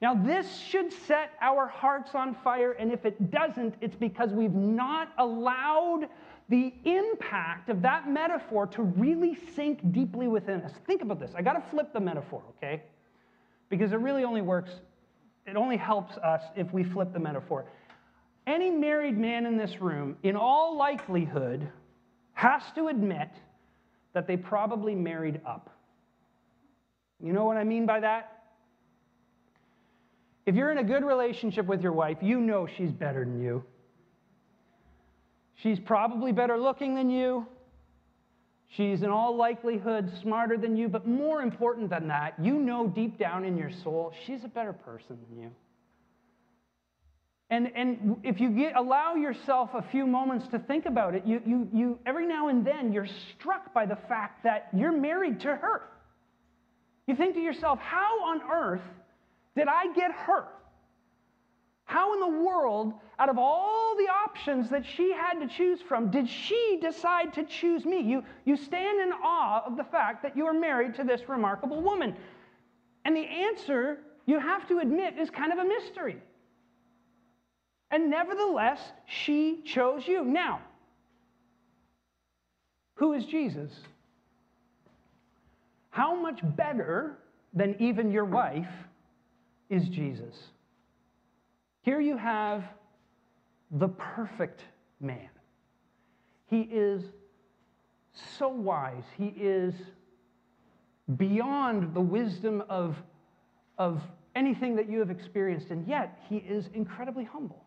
Now, 0.00 0.14
this 0.14 0.56
should 0.60 0.90
set 0.90 1.32
our 1.42 1.66
hearts 1.66 2.14
on 2.14 2.34
fire, 2.42 2.72
and 2.72 2.90
if 2.90 3.04
it 3.04 3.30
doesn't, 3.30 3.74
it's 3.82 3.96
because 3.96 4.30
we've 4.30 4.54
not 4.54 5.12
allowed 5.18 6.08
the 6.48 6.72
impact 6.84 7.68
of 7.68 7.82
that 7.82 8.08
metaphor 8.08 8.66
to 8.68 8.82
really 8.82 9.36
sink 9.54 9.92
deeply 9.92 10.26
within 10.26 10.62
us. 10.62 10.72
Think 10.86 11.02
about 11.02 11.20
this. 11.20 11.32
I 11.36 11.42
got 11.42 11.52
to 11.52 11.70
flip 11.70 11.92
the 11.92 12.00
metaphor, 12.00 12.42
okay? 12.56 12.82
Because 13.68 13.92
it 13.92 13.96
really 13.96 14.24
only 14.24 14.40
works, 14.40 14.70
it 15.46 15.56
only 15.56 15.76
helps 15.76 16.16
us 16.18 16.42
if 16.56 16.72
we 16.72 16.84
flip 16.84 17.12
the 17.12 17.18
metaphor. 17.18 17.66
Any 18.46 18.70
married 18.70 19.18
man 19.18 19.46
in 19.46 19.56
this 19.56 19.80
room, 19.80 20.16
in 20.22 20.36
all 20.36 20.76
likelihood, 20.76 21.68
has 22.32 22.62
to 22.74 22.88
admit 22.88 23.30
that 24.12 24.26
they 24.26 24.36
probably 24.36 24.94
married 24.94 25.40
up. 25.46 25.70
You 27.22 27.32
know 27.32 27.44
what 27.44 27.56
I 27.56 27.64
mean 27.64 27.86
by 27.86 28.00
that? 28.00 28.40
If 30.46 30.54
you're 30.54 30.72
in 30.72 30.78
a 30.78 30.84
good 30.84 31.04
relationship 31.04 31.66
with 31.66 31.82
your 31.82 31.92
wife, 31.92 32.18
you 32.22 32.40
know 32.40 32.66
she's 32.66 32.90
better 32.90 33.24
than 33.24 33.42
you. 33.42 33.62
She's 35.56 35.78
probably 35.78 36.32
better 36.32 36.56
looking 36.56 36.94
than 36.94 37.10
you. 37.10 37.46
She's 38.76 39.02
in 39.02 39.10
all 39.10 39.34
likelihood 39.34 40.12
smarter 40.22 40.56
than 40.56 40.76
you, 40.76 40.88
but 40.88 41.06
more 41.06 41.42
important 41.42 41.90
than 41.90 42.06
that, 42.08 42.34
you 42.40 42.54
know 42.54 42.86
deep 42.86 43.18
down 43.18 43.44
in 43.44 43.56
your 43.56 43.70
soul, 43.82 44.12
she's 44.26 44.44
a 44.44 44.48
better 44.48 44.72
person 44.72 45.18
than 45.28 45.42
you. 45.42 45.50
And, 47.50 47.72
and 47.74 48.16
if 48.22 48.40
you 48.40 48.50
get, 48.50 48.76
allow 48.76 49.16
yourself 49.16 49.70
a 49.74 49.82
few 49.90 50.06
moments 50.06 50.46
to 50.52 50.60
think 50.60 50.86
about 50.86 51.16
it, 51.16 51.26
you, 51.26 51.42
you, 51.44 51.68
you, 51.72 51.98
every 52.06 52.28
now 52.28 52.46
and 52.46 52.64
then 52.64 52.92
you're 52.92 53.08
struck 53.34 53.74
by 53.74 53.86
the 53.86 53.98
fact 54.08 54.44
that 54.44 54.68
you're 54.72 54.92
married 54.92 55.40
to 55.40 55.48
her. 55.48 55.82
You 57.08 57.16
think 57.16 57.34
to 57.34 57.40
yourself, 57.40 57.80
how 57.80 58.22
on 58.24 58.40
earth 58.52 58.86
did 59.56 59.66
I 59.66 59.92
get 59.94 60.12
her? 60.12 60.46
How 61.90 62.14
in 62.14 62.20
the 62.20 62.44
world, 62.44 62.94
out 63.18 63.28
of 63.28 63.36
all 63.36 63.96
the 63.96 64.06
options 64.08 64.70
that 64.70 64.86
she 64.86 65.12
had 65.12 65.40
to 65.40 65.48
choose 65.48 65.80
from, 65.82 66.08
did 66.08 66.28
she 66.28 66.78
decide 66.80 67.34
to 67.34 67.42
choose 67.42 67.84
me? 67.84 68.00
You, 68.00 68.22
you 68.44 68.56
stand 68.56 69.00
in 69.00 69.10
awe 69.12 69.64
of 69.66 69.76
the 69.76 69.82
fact 69.82 70.22
that 70.22 70.36
you 70.36 70.46
are 70.46 70.52
married 70.52 70.94
to 70.94 71.02
this 71.02 71.28
remarkable 71.28 71.82
woman. 71.82 72.14
And 73.04 73.16
the 73.16 73.26
answer, 73.26 73.98
you 74.24 74.38
have 74.38 74.68
to 74.68 74.78
admit, 74.78 75.18
is 75.18 75.30
kind 75.30 75.52
of 75.52 75.58
a 75.58 75.64
mystery. 75.64 76.18
And 77.90 78.08
nevertheless, 78.08 78.78
she 79.06 79.60
chose 79.64 80.06
you. 80.06 80.24
Now, 80.24 80.60
who 82.94 83.14
is 83.14 83.24
Jesus? 83.24 83.72
How 85.90 86.14
much 86.14 86.38
better 86.54 87.18
than 87.52 87.74
even 87.80 88.12
your 88.12 88.26
wife 88.26 88.70
is 89.70 89.88
Jesus. 89.88 90.36
Here 91.82 92.00
you 92.00 92.16
have 92.16 92.64
the 93.70 93.88
perfect 93.88 94.62
man. 95.00 95.28
He 96.46 96.62
is 96.62 97.02
so 98.38 98.48
wise. 98.48 99.04
He 99.16 99.28
is 99.28 99.74
beyond 101.16 101.94
the 101.94 102.00
wisdom 102.00 102.62
of 102.68 102.96
of 103.78 104.02
anything 104.34 104.76
that 104.76 104.90
you 104.90 104.98
have 104.98 105.10
experienced, 105.10 105.70
and 105.70 105.86
yet 105.88 106.20
he 106.28 106.36
is 106.36 106.68
incredibly 106.74 107.24
humble. 107.24 107.64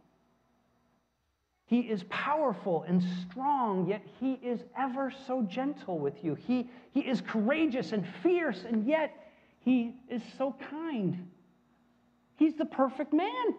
He 1.66 1.80
is 1.80 2.04
powerful 2.10 2.84
and 2.88 3.04
strong, 3.28 3.88
yet 3.88 4.04
he 4.20 4.34
is 4.34 4.60
ever 4.78 5.12
so 5.26 5.42
gentle 5.42 5.98
with 5.98 6.24
you. 6.24 6.36
He, 6.36 6.70
he 6.92 7.00
is 7.00 7.20
courageous 7.22 7.94
and 7.94 8.06
fierce, 8.22 8.64
and 8.64 8.86
yet 8.86 9.12
he 9.60 9.96
is 10.08 10.22
so 10.38 10.56
kind. 10.70 11.28
He's 12.36 12.54
the 12.54 12.66
perfect 12.66 13.12
man. 13.12 13.56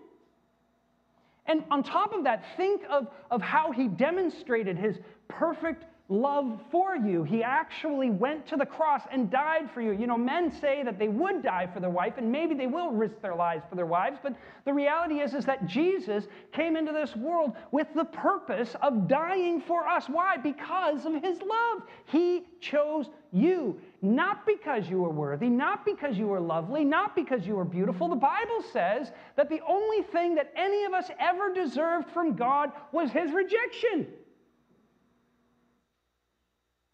And 1.46 1.64
on 1.70 1.82
top 1.82 2.12
of 2.12 2.24
that, 2.24 2.44
think 2.56 2.82
of, 2.88 3.08
of 3.30 3.42
how 3.42 3.72
he 3.72 3.88
demonstrated 3.88 4.78
his 4.78 4.96
perfect 5.28 5.84
love 6.08 6.60
for 6.70 6.96
you. 6.96 7.24
He 7.24 7.42
actually 7.42 8.10
went 8.10 8.46
to 8.48 8.56
the 8.56 8.66
cross 8.66 9.02
and 9.10 9.30
died 9.30 9.70
for 9.72 9.80
you. 9.80 9.92
You 9.92 10.06
know, 10.06 10.18
men 10.18 10.52
say 10.52 10.82
that 10.82 10.98
they 10.98 11.08
would 11.08 11.42
die 11.42 11.66
for 11.72 11.80
their 11.80 11.90
wife, 11.90 12.14
and 12.18 12.30
maybe 12.30 12.54
they 12.54 12.66
will 12.66 12.90
risk 12.90 13.20
their 13.22 13.34
lives 13.34 13.64
for 13.68 13.74
their 13.74 13.86
wives, 13.86 14.18
but 14.22 14.34
the 14.66 14.72
reality 14.72 15.20
is, 15.20 15.32
is 15.32 15.46
that 15.46 15.66
Jesus 15.66 16.26
came 16.52 16.76
into 16.76 16.92
this 16.92 17.16
world 17.16 17.52
with 17.72 17.88
the 17.94 18.04
purpose 18.04 18.76
of 18.82 19.08
dying 19.08 19.62
for 19.62 19.86
us. 19.86 20.06
Why? 20.06 20.36
Because 20.36 21.06
of 21.06 21.14
his 21.14 21.38
love. 21.40 21.82
He 22.04 22.44
chose 22.60 23.08
you, 23.32 23.80
not 24.04 24.46
because 24.46 24.88
you 24.88 24.98
were 24.98 25.10
worthy, 25.10 25.48
not 25.48 25.84
because 25.84 26.16
you 26.16 26.26
were 26.26 26.40
lovely, 26.40 26.84
not 26.84 27.16
because 27.16 27.46
you 27.46 27.56
were 27.56 27.64
beautiful. 27.64 28.08
The 28.08 28.16
Bible 28.16 28.62
says 28.72 29.10
that 29.36 29.48
the 29.48 29.60
only 29.66 30.02
thing 30.02 30.34
that 30.34 30.52
any 30.56 30.84
of 30.84 30.92
us 30.92 31.10
ever 31.18 31.52
deserved 31.52 32.10
from 32.10 32.36
God 32.36 32.70
was 32.92 33.10
his 33.10 33.32
rejection 33.32 34.06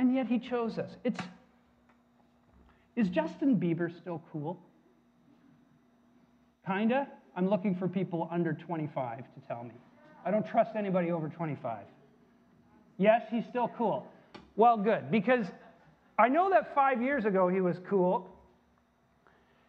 and 0.00 0.14
yet 0.14 0.26
he 0.26 0.38
chose 0.38 0.78
us. 0.78 0.96
It's, 1.04 1.20
is 2.96 3.10
Justin 3.10 3.60
Bieber 3.60 3.94
still 3.94 4.22
cool? 4.32 4.58
Kinda? 6.66 7.06
I'm 7.36 7.50
looking 7.50 7.76
for 7.76 7.86
people 7.86 8.26
under 8.30 8.54
25 8.54 9.18
to 9.18 9.24
tell 9.46 9.62
me. 9.62 9.74
I 10.24 10.30
don't 10.30 10.46
trust 10.46 10.70
anybody 10.74 11.10
over 11.10 11.28
25. 11.28 11.80
Yes, 12.96 13.22
he's 13.30 13.44
still 13.50 13.68
cool. 13.76 14.06
Well, 14.56 14.78
good, 14.78 15.10
because 15.10 15.46
I 16.20 16.28
know 16.28 16.50
that 16.50 16.74
five 16.74 17.00
years 17.00 17.24
ago 17.24 17.48
he 17.48 17.62
was 17.62 17.78
cool. 17.88 18.28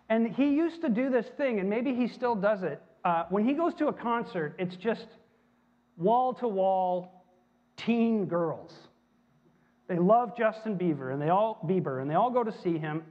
And 0.10 0.36
he 0.36 0.50
used 0.50 0.82
to 0.82 0.90
do 0.90 1.10
this 1.10 1.26
thing, 1.38 1.62
and 1.62 1.70
maybe 1.70 1.96
he 1.96 2.10
still 2.10 2.36
does 2.36 2.64
it. 2.64 2.82
Uh, 3.06 3.24
when 3.30 3.48
he 3.48 3.54
goes 3.54 3.74
to 3.76 3.88
a 3.88 3.94
concert, 3.94 4.56
it's 4.60 4.76
just 4.76 5.08
wall 5.96 6.34
to 6.34 6.48
wall 6.50 7.24
teen 7.78 8.26
girls. 8.26 8.74
They 9.88 9.98
love 9.98 10.38
Justin 10.38 10.78
Bieber, 10.78 11.14
and 11.14 11.22
they 11.22 11.30
all 11.30 11.66
Bieber, 11.66 12.02
and 12.02 12.12
they 12.12 12.16
all 12.16 12.30
go 12.30 12.44
to 12.44 12.52
see 12.52 12.78
him. 12.78 13.04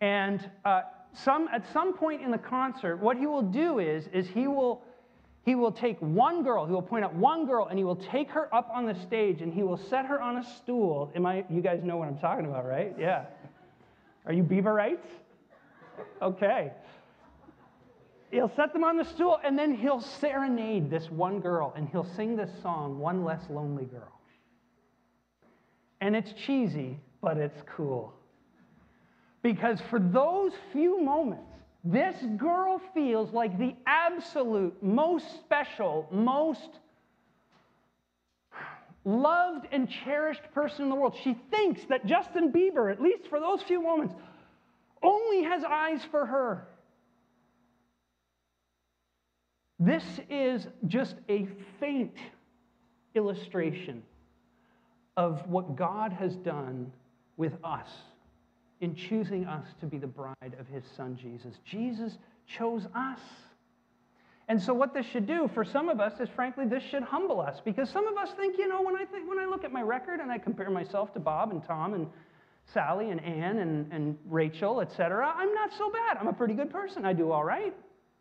And 0.00 0.48
uh, 0.64 0.82
some, 1.12 1.48
at 1.52 1.70
some 1.74 1.92
point 1.94 2.22
in 2.22 2.30
the 2.30 2.38
concert, 2.38 2.96
what 2.96 3.18
he 3.18 3.26
will 3.26 3.42
do 3.42 3.80
is, 3.80 4.06
is 4.14 4.26
he 4.28 4.46
will 4.46 4.82
he 5.44 5.54
will 5.54 5.72
take 5.72 5.98
one 6.00 6.42
girl, 6.42 6.66
he 6.66 6.72
will 6.72 6.82
point 6.82 7.04
out 7.04 7.14
one 7.14 7.46
girl, 7.46 7.66
and 7.68 7.78
he 7.78 7.84
will 7.84 7.96
take 7.96 8.30
her 8.30 8.54
up 8.54 8.70
on 8.72 8.86
the 8.86 8.94
stage 8.94 9.40
and 9.40 9.52
he 9.52 9.62
will 9.62 9.78
set 9.78 10.04
her 10.06 10.20
on 10.20 10.36
a 10.36 10.44
stool. 10.44 11.10
Am 11.14 11.24
I, 11.24 11.44
you 11.48 11.62
guys 11.62 11.82
know 11.82 11.96
what 11.96 12.08
I'm 12.08 12.18
talking 12.18 12.44
about, 12.44 12.66
right? 12.66 12.94
Yeah. 12.98 13.24
Are 14.26 14.32
you 14.32 14.42
Bieberites? 14.42 15.06
Okay. 16.20 16.72
He'll 18.30 18.52
set 18.54 18.72
them 18.72 18.84
on 18.84 18.96
the 18.96 19.04
stool 19.04 19.40
and 19.42 19.58
then 19.58 19.74
he'll 19.74 20.00
serenade 20.00 20.90
this 20.90 21.10
one 21.10 21.40
girl 21.40 21.72
and 21.74 21.88
he'll 21.88 22.04
sing 22.16 22.36
this 22.36 22.50
song, 22.62 22.98
One 22.98 23.24
Less 23.24 23.42
Lonely 23.48 23.86
Girl. 23.86 24.20
And 26.00 26.14
it's 26.14 26.32
cheesy, 26.32 27.00
but 27.22 27.38
it's 27.38 27.62
cool. 27.76 28.14
Because 29.42 29.80
for 29.88 29.98
those 29.98 30.52
few 30.72 31.02
moments, 31.02 31.49
this 31.82 32.16
girl 32.36 32.80
feels 32.92 33.32
like 33.32 33.58
the 33.58 33.74
absolute 33.86 34.82
most 34.82 35.26
special, 35.40 36.06
most 36.10 36.68
loved 39.04 39.66
and 39.72 39.88
cherished 39.88 40.42
person 40.54 40.84
in 40.84 40.90
the 40.90 40.94
world. 40.94 41.16
She 41.22 41.38
thinks 41.50 41.80
that 41.88 42.04
Justin 42.04 42.52
Bieber, 42.52 42.92
at 42.92 43.00
least 43.00 43.28
for 43.28 43.40
those 43.40 43.62
few 43.62 43.82
moments, 43.82 44.14
only 45.02 45.42
has 45.44 45.64
eyes 45.64 46.00
for 46.10 46.26
her. 46.26 46.66
This 49.78 50.04
is 50.28 50.66
just 50.86 51.16
a 51.30 51.48
faint 51.78 52.14
illustration 53.14 54.02
of 55.16 55.48
what 55.48 55.76
God 55.76 56.12
has 56.12 56.36
done 56.36 56.92
with 57.38 57.54
us 57.64 57.88
in 58.80 58.94
choosing 58.94 59.46
us 59.46 59.66
to 59.80 59.86
be 59.86 59.98
the 59.98 60.06
bride 60.06 60.56
of 60.58 60.66
his 60.66 60.84
son 60.96 61.16
Jesus. 61.20 61.54
Jesus 61.64 62.18
chose 62.46 62.86
us. 62.94 63.20
And 64.48 64.60
so 64.60 64.74
what 64.74 64.92
this 64.94 65.06
should 65.06 65.26
do 65.26 65.48
for 65.54 65.64
some 65.64 65.88
of 65.88 66.00
us 66.00 66.18
is 66.18 66.28
frankly 66.34 66.66
this 66.66 66.82
should 66.82 67.04
humble 67.04 67.40
us 67.40 67.60
because 67.64 67.88
some 67.88 68.08
of 68.08 68.16
us 68.16 68.30
think, 68.36 68.58
you 68.58 68.66
know, 68.68 68.82
when 68.82 68.96
I 68.96 69.04
think 69.04 69.28
when 69.28 69.38
I 69.38 69.44
look 69.44 69.64
at 69.64 69.70
my 69.70 69.82
record 69.82 70.18
and 70.18 70.32
I 70.32 70.38
compare 70.38 70.70
myself 70.70 71.12
to 71.14 71.20
Bob 71.20 71.52
and 71.52 71.62
Tom 71.64 71.94
and 71.94 72.08
Sally 72.72 73.10
and 73.10 73.22
Ann 73.22 73.58
and, 73.58 73.92
and 73.92 74.18
Rachel, 74.26 74.80
etc., 74.80 75.32
I'm 75.36 75.54
not 75.54 75.70
so 75.78 75.90
bad. 75.90 76.16
I'm 76.18 76.26
a 76.26 76.32
pretty 76.32 76.54
good 76.54 76.70
person. 76.70 77.04
I 77.04 77.12
do 77.12 77.30
all 77.30 77.44
right. 77.44 77.74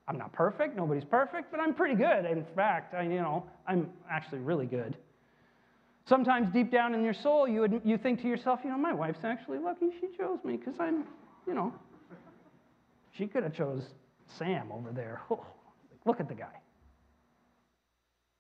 I'm 0.08 0.18
not 0.18 0.34
perfect. 0.34 0.76
Nobody's 0.76 1.04
perfect, 1.04 1.52
but 1.52 1.60
I'm 1.60 1.74
pretty 1.74 1.96
good. 1.96 2.26
In 2.26 2.46
fact, 2.56 2.94
I, 2.94 3.04
you 3.04 3.22
know, 3.22 3.46
I'm 3.68 3.90
actually 4.10 4.40
really 4.40 4.66
good. 4.66 4.98
Sometimes 6.10 6.52
deep 6.52 6.72
down 6.72 6.96
in 6.96 7.04
your 7.04 7.14
soul, 7.14 7.48
you, 7.48 7.62
would, 7.62 7.82
you 7.86 7.96
think 7.96 8.20
to 8.24 8.28
yourself, 8.28 8.62
you 8.64 8.72
know, 8.72 8.80
my 8.80 8.92
wife's 8.92 9.24
actually 9.24 9.60
lucky 9.60 9.92
she 10.02 10.08
chose 10.18 10.40
me 10.44 10.58
because 10.58 10.74
I'm, 10.80 11.04
you 11.46 11.54
know, 11.54 11.72
she 13.16 13.28
could 13.28 13.44
have 13.44 13.54
chose 13.54 13.84
Sam 14.40 14.72
over 14.72 14.90
there. 14.92 15.22
Oh, 15.30 15.46
look 16.06 16.20
at 16.20 16.28
the 16.28 16.34
guy. 16.34 16.62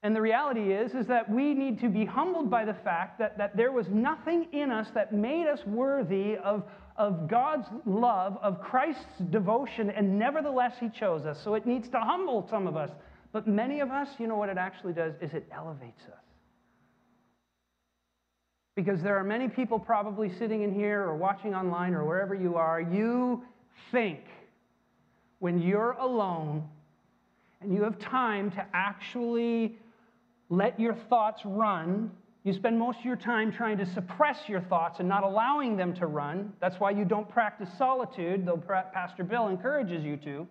And 0.01 0.15
the 0.15 0.21
reality 0.21 0.73
is, 0.73 0.95
is 0.95 1.05
that 1.07 1.29
we 1.29 1.53
need 1.53 1.79
to 1.81 1.89
be 1.89 2.05
humbled 2.05 2.49
by 2.49 2.65
the 2.65 2.73
fact 2.73 3.19
that, 3.19 3.37
that 3.37 3.55
there 3.55 3.71
was 3.71 3.87
nothing 3.89 4.47
in 4.51 4.71
us 4.71 4.87
that 4.95 5.13
made 5.13 5.45
us 5.45 5.59
worthy 5.67 6.37
of, 6.37 6.63
of 6.97 7.27
God's 7.27 7.67
love, 7.85 8.39
of 8.41 8.61
Christ's 8.61 9.19
devotion, 9.29 9.91
and 9.91 10.17
nevertheless 10.17 10.73
He 10.79 10.89
chose 10.89 11.23
us. 11.23 11.39
So 11.43 11.53
it 11.53 11.67
needs 11.67 11.87
to 11.89 11.99
humble 11.99 12.47
some 12.49 12.65
of 12.65 12.75
us. 12.75 12.89
But 13.31 13.47
many 13.47 13.79
of 13.79 13.91
us, 13.91 14.07
you 14.17 14.25
know 14.25 14.37
what 14.37 14.49
it 14.49 14.57
actually 14.57 14.93
does, 14.93 15.13
is 15.21 15.33
it 15.33 15.47
elevates 15.53 16.01
us. 16.07 16.28
Because 18.75 19.01
there 19.01 19.17
are 19.17 19.23
many 19.23 19.47
people 19.47 19.77
probably 19.77 20.29
sitting 20.29 20.61
in 20.61 20.73
here 20.73 21.01
or 21.01 21.15
watching 21.15 21.53
online 21.53 21.93
or 21.93 22.05
wherever 22.05 22.33
you 22.33 22.55
are, 22.55 22.79
you 22.79 23.43
think 23.91 24.19
when 25.39 25.59
you're 25.61 25.91
alone 25.93 26.67
and 27.61 27.73
you 27.73 27.83
have 27.83 27.99
time 27.99 28.51
to 28.51 28.65
actually 28.73 29.77
let 30.49 30.79
your 30.79 30.93
thoughts 30.93 31.41
run, 31.45 32.11
you 32.43 32.53
spend 32.53 32.79
most 32.79 32.99
of 32.99 33.05
your 33.05 33.17
time 33.17 33.51
trying 33.51 33.77
to 33.77 33.85
suppress 33.85 34.47
your 34.47 34.61
thoughts 34.61 34.99
and 34.99 35.09
not 35.09 35.23
allowing 35.23 35.75
them 35.75 35.93
to 35.95 36.07
run. 36.07 36.53
That's 36.61 36.79
why 36.79 36.91
you 36.91 37.03
don't 37.03 37.27
practice 37.27 37.69
solitude, 37.77 38.45
though 38.45 38.57
Pastor 38.57 39.23
Bill 39.23 39.49
encourages 39.49 40.03
you 40.03 40.15
to. 40.17 40.47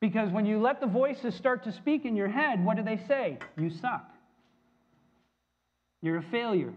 Because 0.00 0.30
when 0.30 0.46
you 0.46 0.60
let 0.60 0.80
the 0.80 0.86
voices 0.86 1.34
start 1.34 1.62
to 1.64 1.72
speak 1.72 2.04
in 2.04 2.16
your 2.16 2.28
head, 2.28 2.64
what 2.64 2.76
do 2.76 2.82
they 2.82 2.96
say? 3.08 3.38
You 3.58 3.70
suck. 3.70 4.08
You're 6.02 6.18
a 6.18 6.24
failure. 6.30 6.72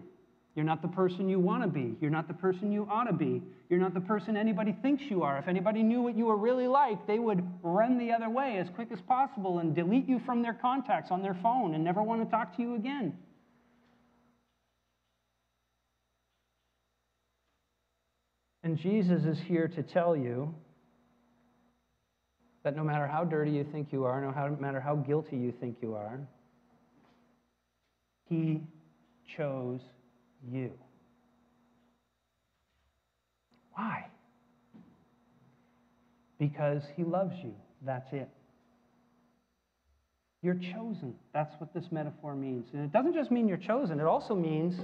You're 0.56 0.65
not 0.65 0.84
the 0.84 0.88
person 0.88 1.30
you 1.30 1.39
want 1.39 1.63
to 1.63 1.68
be. 1.68 1.96
You're 2.00 2.12
not 2.12 2.27
the 2.27 2.34
person 2.34 2.72
you 2.72 2.88
ought 2.92 3.06
to 3.06 3.13
be. 3.13 3.42
You're 3.70 3.80
not 3.80 3.96
the 3.96 4.01
person 4.01 4.38
anybody 4.38 4.75
thinks 4.84 5.03
you 5.10 5.24
are. 5.24 5.39
If 5.39 5.48
anybody 5.48 5.82
knew 5.82 6.01
what 6.01 6.15
you 6.15 6.25
were 6.25 6.38
really 6.38 6.68
like, 6.68 7.08
they 7.08 7.18
would 7.18 7.44
run 7.63 7.98
the 7.98 8.12
other 8.12 8.30
way 8.30 8.58
as 8.58 8.68
quick 8.75 8.89
as 8.92 9.01
possible 9.01 9.60
and 9.60 9.74
delete 9.74 10.08
you 10.08 10.20
from 10.25 10.44
their 10.44 10.53
contacts 10.53 11.10
on 11.10 11.24
their 11.24 11.34
phone 11.42 11.74
and 11.74 11.84
never 11.84 12.03
want 12.03 12.24
to 12.24 12.30
talk 12.30 12.56
to 12.58 12.62
you 12.62 12.75
again. 12.75 13.18
And 18.62 18.77
Jesus 18.77 19.24
is 19.25 19.39
here 19.39 19.68
to 19.68 19.82
tell 19.82 20.15
you 20.15 20.53
that 22.63 22.75
no 22.75 22.84
matter 22.84 23.08
how 23.08 23.24
dirty 23.24 23.51
you 23.51 23.65
think 23.72 23.92
you 23.92 24.06
are, 24.06 24.22
no 24.22 24.58
matter 24.60 24.80
how 24.80 24.96
guilty 24.96 25.36
you 25.36 25.51
think 25.60 25.77
you 25.82 25.96
are, 25.96 26.20
He 28.30 28.62
chose 29.38 29.82
you. 30.51 30.72
Why? 33.74 34.06
Because 36.39 36.84
he 36.96 37.03
loves 37.03 37.36
you. 37.44 37.53
That's 37.86 38.12
it. 38.13 38.30
You're 40.42 40.56
chosen. 40.56 41.15
That's 41.34 41.53
what 41.60 41.74
this 41.74 41.86
metaphor 41.92 42.36
means. 42.36 42.68
And 42.74 42.84
it 42.84 42.92
doesn't 42.92 43.13
just 43.13 43.32
mean 43.32 43.48
you're 43.48 43.58
chosen, 43.58 44.00
it 44.00 44.06
also 44.06 44.36
means 44.36 44.80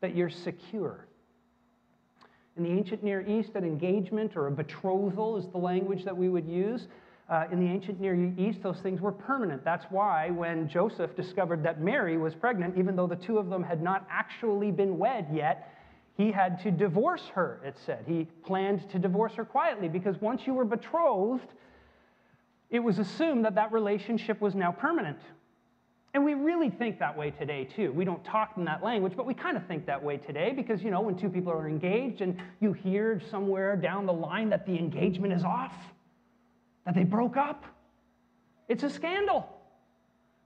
that 0.00 0.14
you're 0.14 0.30
secure. 0.30 1.06
In 2.56 2.64
the 2.64 2.70
ancient 2.70 3.02
Near 3.02 3.26
East, 3.26 3.52
an 3.54 3.64
engagement 3.64 4.36
or 4.36 4.48
a 4.48 4.50
betrothal 4.50 5.38
is 5.38 5.46
the 5.48 5.58
language 5.58 6.04
that 6.04 6.14
we 6.14 6.28
would 6.28 6.46
use 6.46 6.86
uh, 7.32 7.46
in 7.50 7.58
the 7.58 7.66
ancient 7.66 7.98
Near 7.98 8.14
East, 8.36 8.62
those 8.62 8.78
things 8.80 9.00
were 9.00 9.10
permanent. 9.10 9.64
That's 9.64 9.86
why 9.88 10.28
when 10.28 10.68
Joseph 10.68 11.16
discovered 11.16 11.62
that 11.62 11.80
Mary 11.80 12.18
was 12.18 12.34
pregnant, 12.34 12.76
even 12.76 12.94
though 12.94 13.06
the 13.06 13.16
two 13.16 13.38
of 13.38 13.48
them 13.48 13.62
had 13.62 13.82
not 13.82 14.06
actually 14.10 14.70
been 14.70 14.98
wed 14.98 15.28
yet, 15.32 15.72
he 16.18 16.30
had 16.30 16.62
to 16.62 16.70
divorce 16.70 17.30
her, 17.34 17.58
it 17.64 17.78
said. 17.86 18.04
He 18.06 18.26
planned 18.44 18.90
to 18.90 18.98
divorce 18.98 19.32
her 19.36 19.46
quietly 19.46 19.88
because 19.88 20.20
once 20.20 20.46
you 20.46 20.52
were 20.52 20.66
betrothed, 20.66 21.48
it 22.68 22.80
was 22.80 22.98
assumed 22.98 23.46
that 23.46 23.54
that 23.54 23.72
relationship 23.72 24.38
was 24.42 24.54
now 24.54 24.70
permanent. 24.70 25.18
And 26.12 26.26
we 26.26 26.34
really 26.34 26.68
think 26.68 26.98
that 26.98 27.16
way 27.16 27.30
today, 27.30 27.64
too. 27.64 27.92
We 27.92 28.04
don't 28.04 28.22
talk 28.26 28.52
in 28.58 28.66
that 28.66 28.84
language, 28.84 29.14
but 29.16 29.24
we 29.24 29.32
kind 29.32 29.56
of 29.56 29.66
think 29.66 29.86
that 29.86 30.04
way 30.04 30.18
today 30.18 30.52
because, 30.54 30.82
you 30.82 30.90
know, 30.90 31.00
when 31.00 31.16
two 31.16 31.30
people 31.30 31.50
are 31.50 31.66
engaged 31.66 32.20
and 32.20 32.36
you 32.60 32.74
hear 32.74 33.22
somewhere 33.30 33.74
down 33.74 34.04
the 34.04 34.12
line 34.12 34.50
that 34.50 34.66
the 34.66 34.78
engagement 34.78 35.32
is 35.32 35.44
off, 35.44 35.72
that 36.84 36.94
they 36.94 37.04
broke 37.04 37.36
up, 37.36 37.64
it's 38.68 38.82
a 38.82 38.90
scandal 38.90 39.48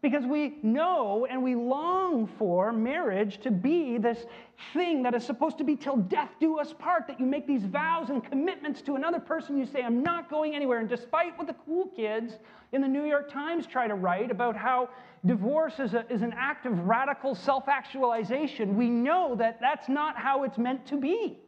because 0.02 0.24
we 0.24 0.58
know 0.62 1.26
and 1.28 1.42
we 1.42 1.54
long 1.54 2.28
for 2.38 2.72
marriage 2.72 3.40
to 3.40 3.50
be 3.50 3.98
this 3.98 4.26
thing 4.72 5.02
that 5.02 5.14
is 5.14 5.24
supposed 5.24 5.58
to 5.58 5.64
be 5.64 5.74
till 5.74 5.96
death 5.96 6.30
do 6.38 6.58
us 6.58 6.72
part, 6.78 7.06
that 7.08 7.18
you 7.18 7.26
make 7.26 7.46
these 7.46 7.64
vows 7.64 8.10
and 8.10 8.22
commitments 8.22 8.82
to 8.82 8.94
another 8.94 9.18
person. 9.18 9.58
You 9.58 9.66
say, 9.66 9.82
I'm 9.82 10.02
not 10.02 10.30
going 10.30 10.54
anywhere. 10.54 10.78
And 10.78 10.88
despite 10.88 11.36
what 11.36 11.46
the 11.46 11.56
cool 11.64 11.86
kids 11.96 12.34
in 12.72 12.82
the 12.82 12.88
New 12.88 13.04
York 13.04 13.32
Times 13.32 13.66
try 13.66 13.88
to 13.88 13.94
write 13.94 14.30
about 14.30 14.56
how 14.56 14.90
divorce 15.24 15.80
is, 15.80 15.94
a, 15.94 16.04
is 16.12 16.22
an 16.22 16.34
act 16.36 16.66
of 16.66 16.78
radical 16.86 17.34
self 17.34 17.66
actualization, 17.66 18.76
we 18.76 18.88
know 18.88 19.34
that 19.34 19.58
that's 19.60 19.88
not 19.88 20.16
how 20.16 20.44
it's 20.44 20.58
meant 20.58 20.86
to 20.86 20.96
be. 20.96 21.38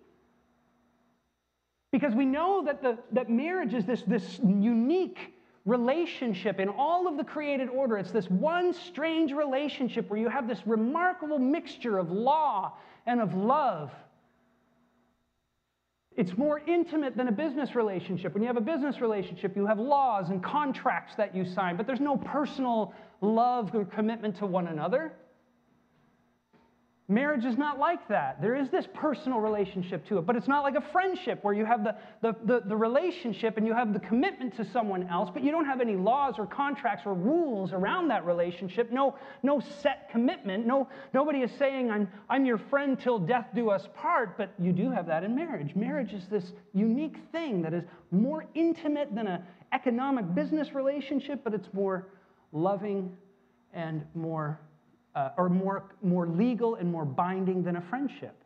Because 1.90 2.14
we 2.14 2.26
know 2.26 2.62
that, 2.64 2.82
the, 2.82 2.98
that 3.12 3.30
marriage 3.30 3.74
is 3.74 3.84
this, 3.86 4.02
this 4.02 4.38
unique 4.44 5.34
relationship 5.64 6.60
in 6.60 6.68
all 6.68 7.06
of 7.06 7.16
the 7.16 7.24
created 7.24 7.68
order. 7.68 7.96
It's 7.96 8.10
this 8.10 8.28
one 8.28 8.72
strange 8.72 9.32
relationship 9.32 10.08
where 10.10 10.18
you 10.18 10.28
have 10.28 10.48
this 10.48 10.66
remarkable 10.66 11.38
mixture 11.38 11.98
of 11.98 12.10
law 12.10 12.74
and 13.06 13.20
of 13.20 13.34
love. 13.34 13.90
It's 16.16 16.36
more 16.36 16.60
intimate 16.66 17.16
than 17.16 17.28
a 17.28 17.32
business 17.32 17.76
relationship. 17.76 18.34
When 18.34 18.42
you 18.42 18.48
have 18.48 18.56
a 18.56 18.60
business 18.60 19.00
relationship, 19.00 19.54
you 19.56 19.66
have 19.66 19.78
laws 19.78 20.30
and 20.30 20.42
contracts 20.42 21.14
that 21.14 21.34
you 21.34 21.44
sign, 21.44 21.76
but 21.76 21.86
there's 21.86 22.00
no 22.00 22.16
personal 22.16 22.92
love 23.20 23.72
or 23.74 23.84
commitment 23.84 24.36
to 24.38 24.46
one 24.46 24.66
another. 24.66 25.12
Marriage 27.10 27.46
is 27.46 27.56
not 27.56 27.78
like 27.78 28.06
that. 28.08 28.38
There 28.42 28.54
is 28.54 28.68
this 28.68 28.86
personal 28.92 29.40
relationship 29.40 30.06
to 30.08 30.18
it, 30.18 30.26
but 30.26 30.36
it's 30.36 30.46
not 30.46 30.62
like 30.62 30.74
a 30.74 30.84
friendship 30.92 31.42
where 31.42 31.54
you 31.54 31.64
have 31.64 31.82
the, 31.82 31.96
the, 32.20 32.36
the, 32.44 32.60
the, 32.66 32.76
relationship 32.76 33.56
and 33.56 33.66
you 33.66 33.72
have 33.72 33.94
the 33.94 34.00
commitment 34.00 34.54
to 34.58 34.64
someone 34.72 35.08
else, 35.08 35.30
but 35.32 35.42
you 35.42 35.50
don't 35.50 35.64
have 35.64 35.80
any 35.80 35.96
laws 35.96 36.34
or 36.36 36.44
contracts 36.44 37.06
or 37.06 37.14
rules 37.14 37.72
around 37.72 38.08
that 38.08 38.26
relationship. 38.26 38.92
No, 38.92 39.16
no 39.42 39.58
set 39.58 40.10
commitment. 40.10 40.66
No, 40.66 40.86
nobody 41.14 41.38
is 41.38 41.50
saying, 41.58 41.90
I'm, 41.90 42.08
I'm 42.28 42.44
your 42.44 42.58
friend 42.58 43.00
till 43.00 43.18
death 43.18 43.46
do 43.54 43.70
us 43.70 43.88
part, 43.94 44.36
but 44.36 44.52
you 44.58 44.74
do 44.74 44.90
have 44.90 45.06
that 45.06 45.24
in 45.24 45.34
marriage. 45.34 45.74
Marriage 45.74 46.12
is 46.12 46.26
this 46.26 46.52
unique 46.74 47.16
thing 47.32 47.62
that 47.62 47.72
is 47.72 47.84
more 48.10 48.44
intimate 48.54 49.14
than 49.14 49.28
an 49.28 49.42
economic 49.72 50.34
business 50.34 50.74
relationship, 50.74 51.40
but 51.42 51.54
it's 51.54 51.72
more 51.72 52.08
loving 52.52 53.16
and 53.72 54.04
more 54.14 54.60
uh, 55.18 55.30
or 55.36 55.48
more, 55.48 55.82
more 56.00 56.28
legal 56.28 56.76
and 56.76 56.90
more 56.90 57.04
binding 57.04 57.64
than 57.64 57.74
a 57.74 57.80
friendship. 57.80 58.36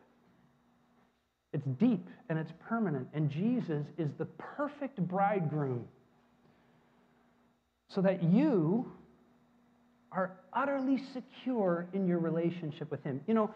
It's 1.53 1.67
deep 1.79 2.09
and 2.31 2.39
it's 2.39 2.53
permanent, 2.67 3.09
and 3.13 3.29
Jesus 3.29 3.85
is 3.99 4.09
the 4.17 4.25
perfect 4.25 4.97
bridegroom 5.07 5.85
so 7.91 8.01
that 8.01 8.23
you 8.23 8.91
are 10.13 10.33
utterly 10.55 10.99
secure 11.13 11.87
in 11.93 12.07
your 12.07 12.19
relationship 12.21 12.91
with 12.91 13.05
Him. 13.05 13.21
You 13.27 13.35
know, 13.35 13.51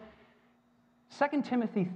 2 1.17 1.41
Timothy 1.41 1.89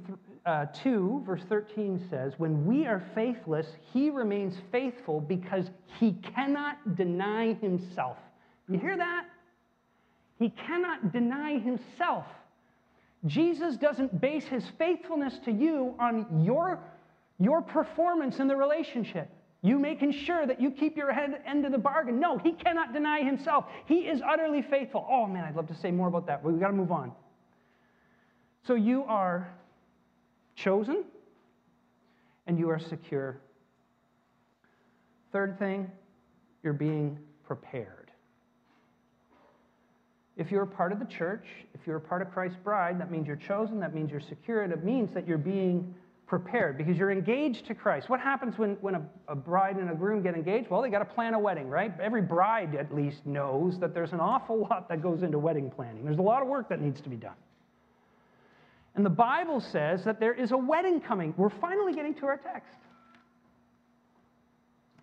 uh, 0.48 0.66
2, 0.74 1.22
verse 1.24 1.44
13 1.48 2.04
says, 2.10 2.34
When 2.38 2.66
we 2.66 2.88
are 2.88 3.04
faithless, 3.14 3.68
He 3.94 4.10
remains 4.10 4.56
faithful 4.72 5.22
because 5.22 5.70
He 6.00 6.14
cannot 6.36 6.96
deny 6.96 7.54
Himself. 7.54 8.18
You 8.68 8.80
hear 8.80 8.98
that? 8.98 9.26
He 10.42 10.50
cannot 10.50 11.14
deny 11.14 11.60
himself. 11.60 12.26
Jesus 13.28 13.78
doesn't 13.78 14.20
base 14.20 14.44
his 14.44 14.64
faithfulness 14.80 15.38
to 15.46 15.52
you 15.52 15.94
on 16.00 16.42
your, 16.44 16.80
your 17.38 17.62
performance 17.62 18.40
in 18.40 18.48
the 18.48 18.56
relationship. 18.56 19.30
You 19.62 19.78
making 19.78 20.14
sure 20.14 20.48
that 20.48 20.60
you 20.60 20.72
keep 20.72 20.98
your 20.98 21.14
head, 21.14 21.44
end 21.46 21.64
of 21.68 21.72
the 21.72 21.78
bargain. 21.78 22.20
No, 22.20 22.40
he 22.40 22.54
cannot 22.54 22.92
deny 22.92 23.22
himself. 23.22 23.66
He 23.86 24.08
is 24.08 24.20
utterly 24.28 24.64
faithful. 24.64 25.06
Oh 25.08 25.28
man, 25.28 25.44
I'd 25.44 25.56
love 25.56 25.68
to 25.68 25.76
say 25.76 25.92
more 25.92 26.08
about 26.08 26.26
that, 26.26 26.42
but 26.42 26.54
we 26.54 26.60
got 26.60 26.70
to 26.70 26.74
move 26.74 26.92
on. 26.92 27.12
So 28.66 28.74
you 28.74 29.04
are 29.04 29.48
chosen 30.56 31.04
and 32.48 32.58
you 32.58 32.68
are 32.72 32.80
secure. 32.80 33.38
Third 35.32 35.60
thing, 35.60 35.92
you're 36.64 36.74
being 36.74 37.20
prepared. 37.46 38.01
If 40.42 40.50
you're 40.50 40.64
a 40.64 40.68
part 40.68 40.92
of 40.92 40.98
the 40.98 41.06
church, 41.06 41.46
if 41.76 41.82
you're 41.86 41.98
a 41.98 42.02
part 42.02 42.24
of 42.24 42.32
Christ's 42.32 42.58
bride, 42.64 43.00
that 43.00 43.12
means 43.12 43.28
you're 43.28 43.36
chosen, 43.36 43.80
that 43.82 43.94
means 43.94 44.10
you're 44.10 44.20
secure, 44.20 44.64
and 44.64 44.74
it 44.74 44.84
means 44.84 45.14
that 45.14 45.28
you're 45.28 45.38
being 45.38 45.94
prepared 46.26 46.80
because 46.80 46.98
you're 46.98 47.12
engaged 47.12 47.68
to 47.68 47.76
Christ. 47.76 48.10
What 48.10 48.20
happens 48.20 48.58
when, 48.58 48.72
when 48.82 48.96
a, 48.96 49.02
a 49.28 49.36
bride 49.36 49.76
and 49.76 49.92
a 49.92 49.94
groom 49.94 50.24
get 50.24 50.34
engaged? 50.34 50.72
Well, 50.72 50.82
they 50.82 50.90
got 50.90 51.00
to 51.00 51.14
plan 51.14 51.36
a 51.36 51.40
wedding, 51.40 51.68
right? 51.68 51.94
Every 52.02 52.24
bride 52.24 52.74
at 52.74 52.92
least 52.92 53.24
knows 53.24 53.80
that 53.82 53.94
there's 53.94 54.14
an 54.14 54.20
awful 54.20 54.62
lot 54.62 54.90
that 54.90 55.04
goes 55.04 55.22
into 55.22 55.38
wedding 55.38 55.70
planning. 55.70 56.04
There's 56.06 56.18
a 56.18 56.24
lot 56.24 56.42
of 56.42 56.48
work 56.48 56.70
that 56.70 56.82
needs 56.82 57.02
to 57.02 57.10
be 57.10 57.18
done. 57.18 57.38
And 58.96 59.06
the 59.06 59.12
Bible 59.12 59.60
says 59.60 60.04
that 60.06 60.20
there 60.20 60.34
is 60.34 60.52
a 60.52 60.58
wedding 60.58 61.02
coming. 61.02 61.36
We're 61.38 61.50
finally 61.62 61.94
getting 61.94 62.16
to 62.16 62.26
our 62.26 62.38
text 62.38 62.78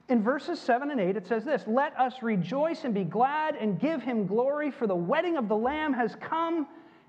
in 0.08 0.22
verses 0.22 0.58
7 0.58 0.90
and 0.90 1.00
8, 1.00 1.16
it 1.16 1.26
says 1.26 1.44
this 1.44 1.64
Let 1.66 1.98
us 1.98 2.22
rejoice 2.22 2.84
and 2.84 2.94
be 2.94 3.04
glad 3.04 3.56
and 3.56 3.78
give 3.78 4.02
him 4.02 4.26
glory, 4.26 4.70
for 4.70 4.86
the 4.86 4.96
wedding 4.96 5.36
of 5.36 5.48
the 5.48 5.56
Lamb 5.56 5.92
has 5.92 6.16
come, 6.20 6.66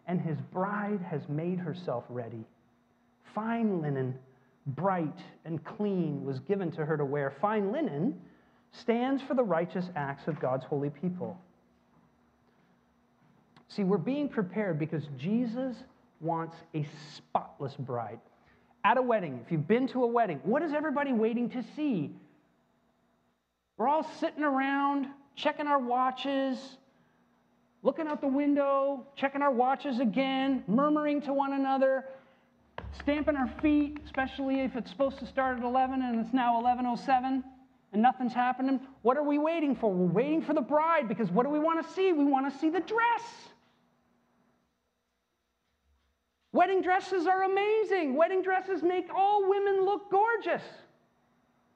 and 0.07 0.19
his 0.19 0.37
bride 0.53 0.99
has 1.01 1.27
made 1.29 1.59
herself 1.59 2.03
ready. 2.09 2.43
Fine 3.33 3.81
linen, 3.81 4.15
bright 4.67 5.19
and 5.45 5.63
clean, 5.63 6.25
was 6.25 6.39
given 6.39 6.71
to 6.71 6.85
her 6.85 6.97
to 6.97 7.05
wear. 7.05 7.33
Fine 7.39 7.71
linen 7.71 8.19
stands 8.71 9.21
for 9.21 9.33
the 9.33 9.43
righteous 9.43 9.89
acts 9.95 10.27
of 10.27 10.39
God's 10.39 10.65
holy 10.65 10.89
people. 10.89 11.39
See, 13.69 13.83
we're 13.83 13.97
being 13.97 14.27
prepared 14.27 14.77
because 14.77 15.03
Jesus 15.17 15.77
wants 16.19 16.55
a 16.75 16.85
spotless 17.15 17.75
bride. 17.75 18.19
At 18.83 18.97
a 18.97 19.01
wedding, 19.01 19.39
if 19.45 19.51
you've 19.51 19.67
been 19.67 19.87
to 19.89 20.03
a 20.03 20.07
wedding, 20.07 20.39
what 20.43 20.63
is 20.63 20.73
everybody 20.73 21.13
waiting 21.13 21.49
to 21.51 21.63
see? 21.75 22.11
We're 23.79 23.87
all 23.87 24.05
sitting 24.19 24.43
around, 24.43 25.07
checking 25.37 25.65
our 25.65 25.79
watches, 25.79 26.57
looking 27.81 28.07
out 28.07 28.19
the 28.19 28.27
window, 28.27 29.07
checking 29.15 29.41
our 29.41 29.53
watches 29.53 30.01
again, 30.01 30.65
murmuring 30.67 31.21
to 31.21 31.33
one 31.33 31.53
another, 31.53 32.03
stamping 32.99 33.37
our 33.37 33.47
feet, 33.61 33.97
especially 34.03 34.59
if 34.59 34.75
it's 34.75 34.91
supposed 34.91 35.17
to 35.19 35.25
start 35.25 35.59
at 35.59 35.63
11 35.63 36.01
and 36.01 36.19
it's 36.19 36.33
now 36.33 36.59
11:07 36.61 37.41
and 37.93 38.01
nothing's 38.01 38.33
happening. 38.33 38.81
What 39.01 39.15
are 39.15 39.23
we 39.23 39.37
waiting 39.37 39.77
for? 39.77 39.93
We're 39.93 40.11
waiting 40.11 40.41
for 40.41 40.53
the 40.53 40.61
bride 40.61 41.07
because 41.07 41.31
what 41.31 41.45
do 41.45 41.49
we 41.49 41.59
want 41.59 41.81
to 41.81 41.93
see? 41.93 42.11
We 42.11 42.25
want 42.25 42.51
to 42.51 42.59
see 42.59 42.69
the 42.69 42.81
dress. 42.81 43.23
Wedding 46.51 46.81
dresses 46.81 47.27
are 47.27 47.43
amazing. 47.43 48.15
Wedding 48.15 48.41
dresses 48.41 48.83
make 48.83 49.07
all 49.15 49.49
women 49.49 49.85
look 49.85 50.11
gorgeous. 50.11 50.63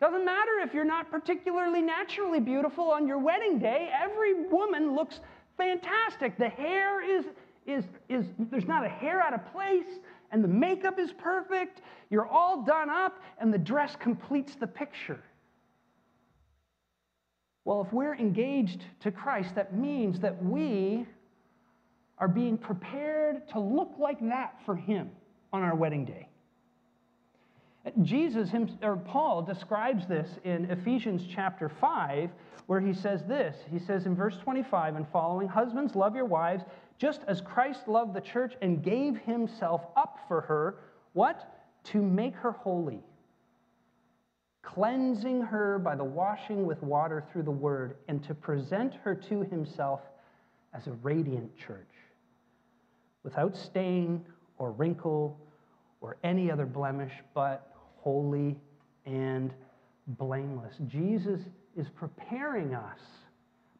Doesn't 0.03 0.25
matter 0.25 0.59
if 0.61 0.73
you're 0.73 0.83
not 0.83 1.09
particularly 1.09 1.81
naturally 1.81 2.41
beautiful 2.41 2.91
on 2.91 3.07
your 3.07 3.19
wedding 3.19 3.57
day, 3.57 3.89
every 3.97 4.33
woman 4.49 4.95
looks 4.95 5.21
fantastic. 5.55 6.37
The 6.37 6.49
hair 6.49 7.01
is, 7.01 7.23
is, 7.65 7.85
is 8.09 8.25
there's 8.37 8.67
not 8.67 8.85
a 8.85 8.89
hair 8.89 9.21
out 9.21 9.33
of 9.33 9.49
place, 9.53 10.01
and 10.33 10.43
the 10.43 10.49
makeup 10.49 10.99
is 10.99 11.13
perfect. 11.13 11.83
You're 12.09 12.27
all 12.27 12.63
done 12.63 12.89
up, 12.89 13.23
and 13.39 13.53
the 13.53 13.57
dress 13.57 13.95
completes 13.97 14.55
the 14.55 14.67
picture. 14.67 15.23
Well, 17.63 17.81
if 17.87 17.93
we're 17.93 18.15
engaged 18.15 18.83
to 19.03 19.11
Christ, 19.11 19.55
that 19.55 19.73
means 19.73 20.19
that 20.19 20.43
we 20.43 21.05
are 22.17 22.27
being 22.27 22.57
prepared 22.57 23.47
to 23.53 23.59
look 23.61 23.93
like 23.97 24.19
that 24.19 24.55
for 24.65 24.75
Him 24.75 25.11
on 25.53 25.61
our 25.61 25.75
wedding 25.75 26.03
day. 26.03 26.27
Jesus, 28.01 28.49
him, 28.49 28.77
or 28.81 28.95
Paul, 28.95 29.41
describes 29.41 30.07
this 30.07 30.29
in 30.45 30.65
Ephesians 30.71 31.25
chapter 31.29 31.67
5, 31.67 32.29
where 32.67 32.79
he 32.79 32.93
says 32.93 33.23
this. 33.25 33.57
He 33.69 33.77
says 33.77 34.05
in 34.05 34.15
verse 34.15 34.37
25 34.37 34.95
and 34.95 35.05
following, 35.09 35.49
Husbands, 35.49 35.93
love 35.95 36.15
your 36.15 36.25
wives, 36.25 36.63
just 36.97 37.21
as 37.27 37.41
Christ 37.41 37.87
loved 37.87 38.13
the 38.13 38.21
church 38.21 38.53
and 38.61 38.81
gave 38.81 39.17
himself 39.17 39.81
up 39.97 40.19
for 40.29 40.41
her. 40.41 40.75
What? 41.11 41.59
To 41.85 42.01
make 42.01 42.35
her 42.35 42.53
holy, 42.53 43.01
cleansing 44.61 45.41
her 45.41 45.77
by 45.77 45.95
the 45.95 46.05
washing 46.05 46.65
with 46.65 46.81
water 46.81 47.25
through 47.31 47.43
the 47.43 47.51
word, 47.51 47.97
and 48.07 48.23
to 48.23 48.33
present 48.33 48.93
her 49.03 49.13
to 49.13 49.41
himself 49.41 49.99
as 50.73 50.87
a 50.87 50.93
radiant 51.03 51.57
church, 51.57 51.91
without 53.23 53.57
stain 53.57 54.25
or 54.57 54.71
wrinkle 54.71 55.37
or 55.99 56.15
any 56.23 56.49
other 56.49 56.65
blemish, 56.65 57.11
but 57.33 57.72
holy 58.03 58.59
and 59.05 59.53
blameless. 60.07 60.75
Jesus 60.87 61.39
is 61.77 61.87
preparing 61.89 62.75
us 62.75 62.99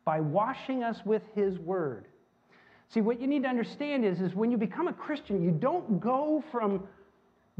by 0.05 0.21
washing 0.21 0.83
us 0.83 1.01
with 1.05 1.21
his 1.35 1.59
word. 1.59 2.07
See, 2.87 3.01
what 3.01 3.19
you 3.19 3.27
need 3.27 3.43
to 3.43 3.49
understand 3.49 4.05
is, 4.05 4.21
is 4.21 4.33
when 4.33 4.49
you 4.49 4.57
become 4.57 4.87
a 4.87 4.93
Christian, 4.93 5.43
you 5.43 5.51
don't 5.51 5.99
go 5.99 6.43
from 6.51 6.83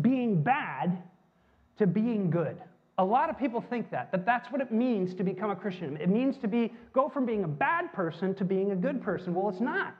being 0.02 0.42
bad 0.42 1.04
to 1.78 1.88
being 1.88 2.30
good. 2.30 2.58
A 2.98 3.04
lot 3.04 3.30
of 3.30 3.38
people 3.38 3.60
think 3.60 3.90
that, 3.92 4.12
that 4.12 4.26
that's 4.26 4.52
what 4.52 4.62
it 4.62 4.72
means 4.72 5.14
to 5.16 5.24
become 5.24 5.50
a 5.50 5.56
Christian. 5.56 5.98
It 5.98 6.10
means 6.10 6.38
to 6.38 6.48
be, 6.48 6.72
go 6.94 7.10
from 7.10 7.26
being 7.26 7.44
a 7.44 7.48
bad 7.48 7.92
person 7.92 8.36
to 8.36 8.46
being 8.46 8.72
a 8.72 8.76
good 8.76 9.02
person. 9.02 9.34
Well, 9.34 9.50
it's 9.50 9.60
not. 9.60 9.96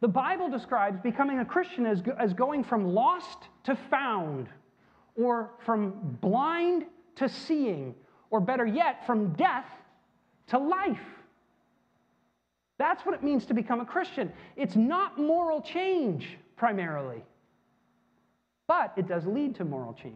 The 0.00 0.08
Bible 0.08 0.48
describes 0.48 1.00
becoming 1.00 1.40
a 1.40 1.44
Christian 1.44 1.86
as, 1.86 2.02
as 2.18 2.32
going 2.32 2.62
from 2.62 2.94
lost 2.94 3.48
to 3.64 3.76
found, 3.90 4.48
or 5.16 5.50
from 5.64 6.18
blind 6.20 6.84
to 7.16 7.28
seeing, 7.28 7.94
or 8.30 8.40
better 8.40 8.66
yet, 8.66 9.06
from 9.06 9.32
death 9.32 9.66
to 10.48 10.58
life. 10.58 10.98
That's 12.78 13.04
what 13.06 13.14
it 13.14 13.22
means 13.22 13.46
to 13.46 13.54
become 13.54 13.80
a 13.80 13.86
Christian. 13.86 14.32
It's 14.54 14.76
not 14.76 15.18
moral 15.18 15.62
change 15.62 16.38
primarily, 16.56 17.24
but 18.66 18.92
it 18.96 19.08
does 19.08 19.26
lead 19.26 19.54
to 19.56 19.64
moral 19.64 19.94
change. 19.94 20.14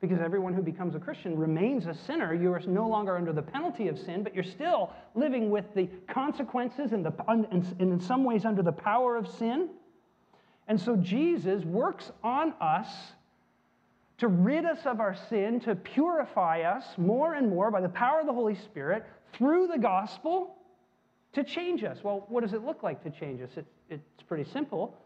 Because 0.00 0.20
everyone 0.20 0.54
who 0.54 0.62
becomes 0.62 0.94
a 0.94 1.00
Christian 1.00 1.36
remains 1.36 1.86
a 1.86 1.94
sinner. 1.94 2.32
You 2.32 2.52
are 2.52 2.60
no 2.60 2.86
longer 2.86 3.16
under 3.16 3.32
the 3.32 3.42
penalty 3.42 3.88
of 3.88 3.98
sin, 3.98 4.22
but 4.22 4.32
you're 4.32 4.44
still 4.44 4.92
living 5.16 5.50
with 5.50 5.64
the 5.74 5.88
consequences 6.08 6.92
and, 6.92 7.04
the, 7.04 7.12
and 7.26 7.74
in 7.80 7.98
some 7.98 8.22
ways 8.22 8.44
under 8.44 8.62
the 8.62 8.70
power 8.70 9.16
of 9.16 9.26
sin. 9.26 9.70
And 10.68 10.80
so 10.80 10.94
Jesus 10.94 11.64
works 11.64 12.12
on 12.22 12.54
us 12.60 12.86
to 14.18 14.28
rid 14.28 14.64
us 14.64 14.78
of 14.84 15.00
our 15.00 15.16
sin, 15.28 15.60
to 15.60 15.74
purify 15.74 16.62
us 16.62 16.84
more 16.96 17.34
and 17.34 17.48
more 17.48 17.70
by 17.70 17.80
the 17.80 17.88
power 17.88 18.20
of 18.20 18.26
the 18.26 18.32
Holy 18.32 18.56
Spirit 18.56 19.04
through 19.32 19.68
the 19.68 19.78
gospel 19.78 20.56
to 21.32 21.44
change 21.44 21.84
us. 21.84 21.98
Well, 22.02 22.26
what 22.28 22.42
does 22.42 22.52
it 22.52 22.64
look 22.64 22.82
like 22.82 23.02
to 23.04 23.10
change 23.10 23.40
us? 23.40 23.50
It, 23.56 23.66
it's 23.90 24.22
pretty 24.26 24.50
simple. 24.50 24.96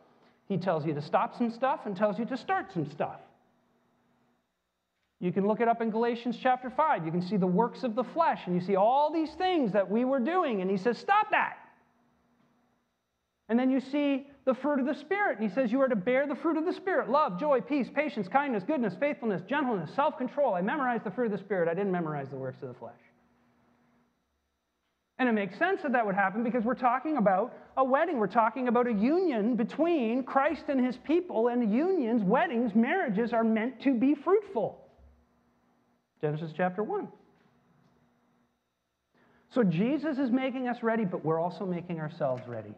He 0.48 0.56
tells 0.56 0.86
you 0.86 0.94
to 0.94 1.02
stop 1.02 1.36
some 1.36 1.50
stuff 1.50 1.80
and 1.84 1.96
tells 1.96 2.18
you 2.18 2.24
to 2.26 2.36
start 2.36 2.72
some 2.72 2.90
stuff. 2.90 3.20
You 5.20 5.30
can 5.30 5.46
look 5.46 5.60
it 5.60 5.68
up 5.68 5.80
in 5.80 5.90
Galatians 5.90 6.36
chapter 6.42 6.68
5. 6.68 7.04
You 7.04 7.12
can 7.12 7.22
see 7.22 7.36
the 7.36 7.46
works 7.46 7.84
of 7.84 7.94
the 7.94 8.02
flesh, 8.02 8.40
and 8.46 8.56
you 8.56 8.60
see 8.60 8.74
all 8.74 9.12
these 9.12 9.30
things 9.34 9.72
that 9.72 9.88
we 9.88 10.04
were 10.04 10.18
doing, 10.18 10.62
and 10.62 10.70
he 10.70 10.76
says, 10.76 10.98
Stop 10.98 11.30
that. 11.30 11.58
And 13.48 13.58
then 13.58 13.70
you 13.70 13.80
see 13.80 14.26
the 14.44 14.54
fruit 14.54 14.80
of 14.80 14.86
the 14.86 14.94
Spirit, 14.94 15.38
and 15.38 15.48
he 15.48 15.54
says, 15.54 15.70
You 15.70 15.80
are 15.82 15.88
to 15.88 15.96
bear 15.96 16.26
the 16.26 16.34
fruit 16.34 16.56
of 16.56 16.64
the 16.64 16.72
Spirit 16.72 17.08
love, 17.08 17.38
joy, 17.38 17.60
peace, 17.60 17.88
patience, 17.94 18.26
kindness, 18.28 18.64
goodness, 18.66 18.94
faithfulness, 18.98 19.42
gentleness, 19.48 19.90
self 19.94 20.18
control. 20.18 20.54
I 20.54 20.62
memorized 20.62 21.04
the 21.04 21.10
fruit 21.10 21.26
of 21.26 21.32
the 21.32 21.38
Spirit. 21.38 21.68
I 21.68 21.74
didn't 21.74 21.92
memorize 21.92 22.28
the 22.28 22.36
works 22.36 22.60
of 22.62 22.68
the 22.68 22.74
flesh. 22.74 22.94
And 25.18 25.28
it 25.28 25.32
makes 25.32 25.56
sense 25.56 25.82
that 25.82 25.92
that 25.92 26.04
would 26.04 26.16
happen 26.16 26.42
because 26.42 26.64
we're 26.64 26.74
talking 26.74 27.16
about 27.16 27.54
a 27.76 27.84
wedding. 27.84 28.18
We're 28.18 28.26
talking 28.26 28.66
about 28.66 28.88
a 28.88 28.92
union 28.92 29.54
between 29.54 30.24
Christ 30.24 30.64
and 30.66 30.84
his 30.84 30.96
people, 30.96 31.46
and 31.46 31.72
unions, 31.72 32.24
weddings, 32.24 32.74
marriages 32.74 33.32
are 33.32 33.44
meant 33.44 33.80
to 33.82 33.94
be 33.94 34.16
fruitful. 34.16 34.80
Genesis 36.20 36.50
chapter 36.56 36.82
1. 36.82 37.06
So 39.50 39.62
Jesus 39.62 40.18
is 40.18 40.30
making 40.30 40.66
us 40.66 40.82
ready, 40.82 41.04
but 41.04 41.24
we're 41.24 41.38
also 41.38 41.66
making 41.66 42.00
ourselves 42.00 42.42
ready. 42.48 42.74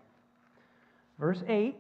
Verse 1.18 1.42
8 1.48 1.76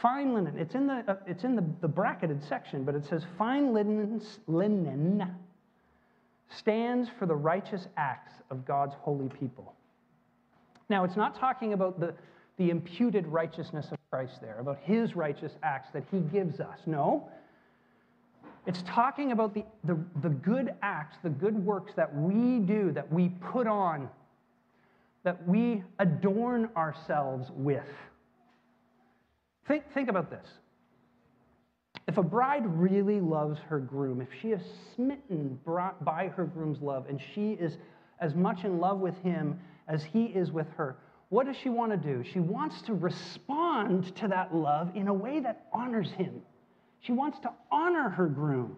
fine 0.00 0.34
linen. 0.34 0.58
It's 0.58 0.74
in 0.74 0.86
the, 0.86 1.04
uh, 1.08 1.16
it's 1.26 1.44
in 1.44 1.56
the, 1.56 1.64
the 1.80 1.88
bracketed 1.88 2.42
section, 2.44 2.84
but 2.84 2.94
it 2.94 3.04
says 3.04 3.24
fine 3.38 3.72
linen, 3.72 4.22
linen 4.46 5.34
stands 6.48 7.08
for 7.18 7.26
the 7.26 7.34
righteous 7.34 7.88
acts 7.96 8.32
of 8.50 8.64
God's 8.64 8.94
holy 9.00 9.28
people. 9.28 9.74
Now, 10.88 11.04
it's 11.04 11.16
not 11.16 11.38
talking 11.38 11.72
about 11.72 11.98
the, 11.98 12.14
the 12.58 12.70
imputed 12.70 13.26
righteousness 13.26 13.86
of 13.90 13.98
Christ 14.10 14.40
there, 14.40 14.58
about 14.60 14.78
his 14.82 15.16
righteous 15.16 15.52
acts 15.62 15.88
that 15.92 16.04
he 16.10 16.20
gives 16.20 16.60
us. 16.60 16.78
No. 16.86 17.28
It's 18.66 18.82
talking 18.82 19.32
about 19.32 19.54
the, 19.54 19.64
the, 19.84 19.98
the 20.22 20.28
good 20.28 20.74
acts, 20.82 21.16
the 21.22 21.30
good 21.30 21.56
works 21.64 21.92
that 21.96 22.14
we 22.14 22.60
do, 22.60 22.92
that 22.92 23.12
we 23.12 23.28
put 23.28 23.66
on, 23.66 24.08
that 25.26 25.44
we 25.48 25.82
adorn 25.98 26.70
ourselves 26.76 27.50
with. 27.52 27.82
Think, 29.66 29.82
think 29.92 30.08
about 30.08 30.30
this. 30.30 30.46
If 32.06 32.16
a 32.16 32.22
bride 32.22 32.64
really 32.64 33.20
loves 33.20 33.58
her 33.68 33.80
groom, 33.80 34.20
if 34.20 34.28
she 34.40 34.52
is 34.52 34.62
smitten 34.94 35.58
by 35.64 36.28
her 36.28 36.44
groom's 36.44 36.80
love, 36.80 37.06
and 37.08 37.20
she 37.34 37.54
is 37.54 37.76
as 38.20 38.36
much 38.36 38.62
in 38.62 38.78
love 38.78 39.00
with 39.00 39.20
him 39.24 39.58
as 39.88 40.04
he 40.04 40.26
is 40.26 40.52
with 40.52 40.68
her, 40.76 40.96
what 41.30 41.46
does 41.46 41.56
she 41.56 41.70
want 41.70 41.90
to 41.90 41.98
do? 41.98 42.22
She 42.32 42.38
wants 42.38 42.80
to 42.82 42.94
respond 42.94 44.14
to 44.14 44.28
that 44.28 44.54
love 44.54 44.92
in 44.94 45.08
a 45.08 45.14
way 45.14 45.40
that 45.40 45.66
honors 45.72 46.12
him. 46.12 46.40
She 47.00 47.10
wants 47.10 47.40
to 47.40 47.50
honor 47.72 48.10
her 48.10 48.28
groom. 48.28 48.76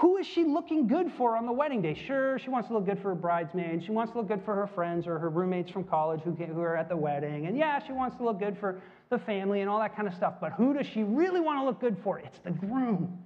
Who 0.00 0.16
is 0.16 0.26
she 0.26 0.44
looking 0.44 0.86
good 0.86 1.12
for 1.12 1.36
on 1.36 1.44
the 1.44 1.52
wedding 1.52 1.82
day? 1.82 1.92
Sure, 1.92 2.38
she 2.38 2.48
wants 2.48 2.68
to 2.68 2.74
look 2.74 2.86
good 2.86 2.98
for 3.02 3.10
her 3.10 3.14
bridesmaids. 3.14 3.84
She 3.84 3.90
wants 3.90 4.12
to 4.12 4.18
look 4.18 4.28
good 4.28 4.42
for 4.42 4.54
her 4.54 4.66
friends 4.66 5.06
or 5.06 5.18
her 5.18 5.28
roommates 5.28 5.70
from 5.70 5.84
college 5.84 6.22
who, 6.22 6.30
who 6.30 6.60
are 6.62 6.74
at 6.74 6.88
the 6.88 6.96
wedding. 6.96 7.44
And 7.44 7.54
yeah, 7.54 7.84
she 7.86 7.92
wants 7.92 8.16
to 8.16 8.24
look 8.24 8.38
good 8.38 8.56
for 8.56 8.80
the 9.10 9.18
family 9.18 9.60
and 9.60 9.68
all 9.68 9.78
that 9.78 9.94
kind 9.94 10.08
of 10.08 10.14
stuff. 10.14 10.36
But 10.40 10.52
who 10.52 10.72
does 10.72 10.86
she 10.86 11.02
really 11.02 11.40
want 11.40 11.60
to 11.60 11.66
look 11.66 11.82
good 11.82 11.98
for? 12.02 12.18
It's 12.18 12.38
the 12.38 12.50
groom, 12.50 13.18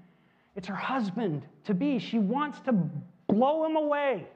it's 0.56 0.66
her 0.66 0.74
husband 0.74 1.42
to 1.64 1.74
be. 1.74 2.00
She 2.00 2.18
wants 2.18 2.58
to 2.62 2.72
blow 3.28 3.64
him 3.64 3.76
away. 3.76 4.26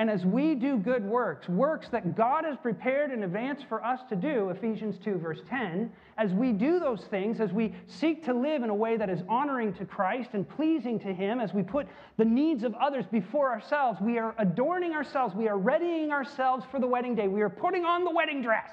And 0.00 0.08
as 0.08 0.24
we 0.24 0.54
do 0.54 0.78
good 0.78 1.04
works, 1.04 1.46
works 1.46 1.90
that 1.90 2.16
God 2.16 2.46
has 2.46 2.56
prepared 2.56 3.12
in 3.12 3.22
advance 3.22 3.60
for 3.68 3.84
us 3.84 4.00
to 4.08 4.16
do, 4.16 4.48
Ephesians 4.48 4.96
2, 5.04 5.16
verse 5.16 5.42
10, 5.50 5.92
as 6.16 6.32
we 6.32 6.52
do 6.52 6.80
those 6.80 7.04
things, 7.10 7.38
as 7.38 7.52
we 7.52 7.74
seek 7.86 8.24
to 8.24 8.32
live 8.32 8.62
in 8.62 8.70
a 8.70 8.74
way 8.74 8.96
that 8.96 9.10
is 9.10 9.20
honoring 9.28 9.74
to 9.74 9.84
Christ 9.84 10.30
and 10.32 10.48
pleasing 10.48 10.98
to 11.00 11.12
Him, 11.12 11.38
as 11.38 11.52
we 11.52 11.62
put 11.62 11.86
the 12.16 12.24
needs 12.24 12.64
of 12.64 12.74
others 12.76 13.04
before 13.12 13.50
ourselves, 13.50 14.00
we 14.00 14.16
are 14.16 14.34
adorning 14.38 14.92
ourselves, 14.92 15.34
we 15.34 15.48
are 15.48 15.58
readying 15.58 16.12
ourselves 16.12 16.64
for 16.70 16.80
the 16.80 16.86
wedding 16.86 17.14
day, 17.14 17.28
we 17.28 17.42
are 17.42 17.50
putting 17.50 17.84
on 17.84 18.04
the 18.04 18.10
wedding 18.10 18.40
dress, 18.40 18.70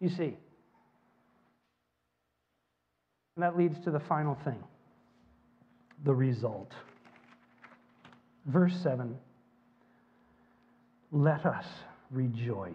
you 0.00 0.08
see. 0.08 0.38
And 3.36 3.42
that 3.42 3.58
leads 3.58 3.78
to 3.80 3.90
the 3.90 4.00
final 4.00 4.38
thing 4.42 4.64
the 6.02 6.14
result. 6.14 6.72
Verse 8.46 8.74
7 8.82 9.18
Let 11.12 11.44
us 11.46 11.66
rejoice 12.10 12.74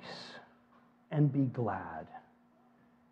and 1.12 1.32
be 1.32 1.45
glad 1.45 2.08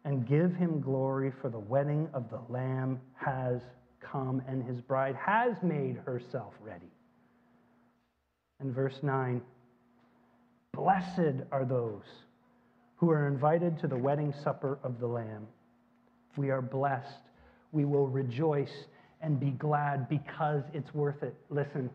and 0.06 0.28
give 0.28 0.54
him 0.56 0.82
glory, 0.82 1.32
for 1.42 1.50
the 1.50 1.60
wedding 1.60 2.10
of 2.14 2.30
the 2.30 2.42
Lamb 2.50 3.00
has 3.16 3.62
come, 4.02 4.42
and 4.48 4.62
his 4.62 4.82
bride 4.82 5.16
has 5.16 5.54
made 5.64 5.98
herself 6.06 6.54
ready. 6.62 6.92
And 8.60 8.76
verse 8.76 9.00
9 9.02 9.42
Blessed 10.74 11.46
are 11.52 11.64
those 11.64 12.04
who 12.98 13.12
are 13.12 13.28
invited 13.28 13.80
to 13.80 13.88
the 13.88 13.96
wedding 13.96 14.34
supper 14.44 14.78
of 14.84 15.00
the 15.00 15.08
Lamb. 15.08 15.48
We 16.36 16.50
are 16.50 16.62
blessed 16.62 17.22
we 17.74 17.84
will 17.86 18.08
rejoice 18.08 18.86
and 19.22 19.40
be 19.40 19.50
glad 19.50 20.08
because 20.08 20.64
it's 20.74 20.94
worth 20.94 21.22
it. 21.24 21.36
Listen, 21.50 21.90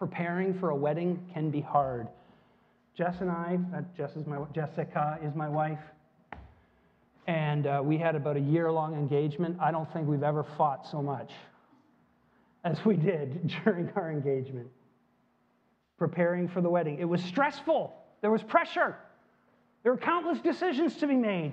preparing 0.00 0.58
for 0.58 0.70
a 0.70 0.74
wedding 0.74 1.22
can 1.34 1.50
be 1.50 1.60
hard. 1.60 2.08
Jess 2.96 3.20
and 3.20 3.30
I, 3.30 3.58
uh, 3.76 3.82
Jess 3.94 4.16
is 4.16 4.26
my, 4.26 4.38
Jessica 4.54 5.18
is 5.22 5.34
my 5.34 5.46
wife, 5.46 5.78
and 7.26 7.66
uh, 7.66 7.82
we 7.84 7.98
had 7.98 8.16
about 8.16 8.38
a 8.38 8.40
year 8.40 8.72
long 8.72 8.94
engagement. 8.94 9.58
I 9.60 9.70
don't 9.70 9.92
think 9.92 10.08
we've 10.08 10.22
ever 10.22 10.42
fought 10.56 10.86
so 10.90 11.02
much 11.02 11.30
as 12.64 12.82
we 12.82 12.96
did 12.96 13.52
during 13.64 13.90
our 13.94 14.10
engagement. 14.10 14.68
Preparing 15.98 16.48
for 16.48 16.62
the 16.62 16.70
wedding. 16.70 16.98
It 16.98 17.04
was 17.04 17.22
stressful, 17.22 17.94
there 18.22 18.30
was 18.30 18.42
pressure, 18.42 18.96
there 19.82 19.92
were 19.92 19.98
countless 19.98 20.40
decisions 20.40 20.96
to 20.96 21.06
be 21.06 21.16
made. 21.16 21.52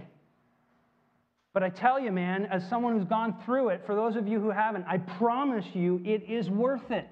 But 1.53 1.63
I 1.63 1.69
tell 1.69 1.99
you, 1.99 2.13
man, 2.13 2.45
as 2.45 2.65
someone 2.69 2.97
who's 2.97 3.09
gone 3.09 3.35
through 3.43 3.69
it, 3.69 3.83
for 3.85 3.93
those 3.93 4.15
of 4.15 4.25
you 4.25 4.39
who 4.39 4.51
haven't, 4.51 4.85
I 4.87 4.99
promise 4.99 5.65
you 5.73 6.01
it 6.05 6.23
is 6.29 6.49
worth 6.49 6.91
it. 6.91 7.09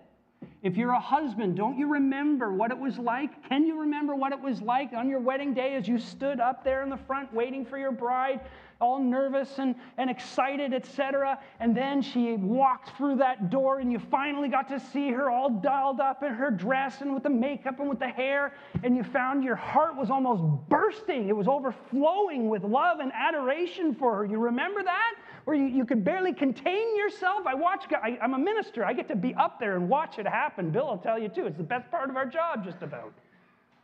If 0.63 0.77
you're 0.77 0.91
a 0.91 0.99
husband, 0.99 1.55
don't 1.55 1.77
you 1.77 1.87
remember 1.87 2.51
what 2.51 2.71
it 2.71 2.77
was 2.77 2.97
like? 2.97 3.47
Can 3.47 3.65
you 3.65 3.79
remember 3.79 4.15
what 4.15 4.31
it 4.31 4.41
was 4.41 4.61
like 4.61 4.93
on 4.93 5.07
your 5.09 5.19
wedding 5.19 5.53
day 5.53 5.75
as 5.75 5.87
you 5.87 5.99
stood 5.99 6.39
up 6.39 6.63
there 6.63 6.83
in 6.83 6.89
the 6.89 6.97
front 6.97 7.33
waiting 7.33 7.65
for 7.65 7.77
your 7.77 7.91
bride, 7.91 8.41
all 8.81 8.99
nervous 8.99 9.59
and, 9.59 9.75
and 9.97 10.09
excited, 10.09 10.73
etc.? 10.73 11.39
And 11.59 11.77
then 11.77 12.01
she 12.01 12.33
walked 12.33 12.97
through 12.97 13.17
that 13.17 13.49
door 13.49 13.79
and 13.79 13.91
you 13.91 13.99
finally 13.99 14.49
got 14.49 14.67
to 14.69 14.79
see 14.79 15.11
her 15.11 15.29
all 15.29 15.49
dialed 15.49 15.99
up 15.99 16.23
in 16.23 16.33
her 16.33 16.49
dress 16.49 17.01
and 17.01 17.13
with 17.13 17.23
the 17.23 17.29
makeup 17.29 17.79
and 17.79 17.87
with 17.87 17.99
the 17.99 18.07
hair. 18.07 18.53
And 18.83 18.95
you 18.95 19.03
found 19.03 19.43
your 19.43 19.55
heart 19.55 19.95
was 19.95 20.09
almost 20.09 20.43
bursting. 20.67 21.29
It 21.29 21.35
was 21.35 21.47
overflowing 21.47 22.49
with 22.49 22.63
love 22.63 22.99
and 22.99 23.11
adoration 23.13 23.93
for 23.93 24.15
her. 24.15 24.25
You 24.25 24.39
remember 24.39 24.83
that? 24.83 25.13
Where 25.45 25.55
you, 25.55 25.65
you 25.65 25.85
could 25.85 26.03
barely 26.03 26.33
contain 26.33 26.97
yourself. 26.97 27.47
I 27.47 27.53
watch, 27.53 27.85
I, 27.91 28.17
I'm 28.21 28.33
a 28.33 28.39
minister. 28.39 28.83
I 28.83 28.93
get 28.93 29.07
to 29.07 29.15
be 29.15 29.33
up 29.35 29.59
there 29.59 29.75
and 29.75 29.87
watch 29.87 30.19
it 30.19 30.27
happen. 30.27 30.71
Bill 30.71 30.87
will 30.87 30.97
tell 30.97 31.17
you 31.17 31.29
too. 31.29 31.45
It's 31.45 31.57
the 31.57 31.63
best 31.63 31.89
part 31.89 32.09
of 32.09 32.17
our 32.17 32.25
job, 32.25 32.65
just 32.65 32.81
about. 32.81 33.13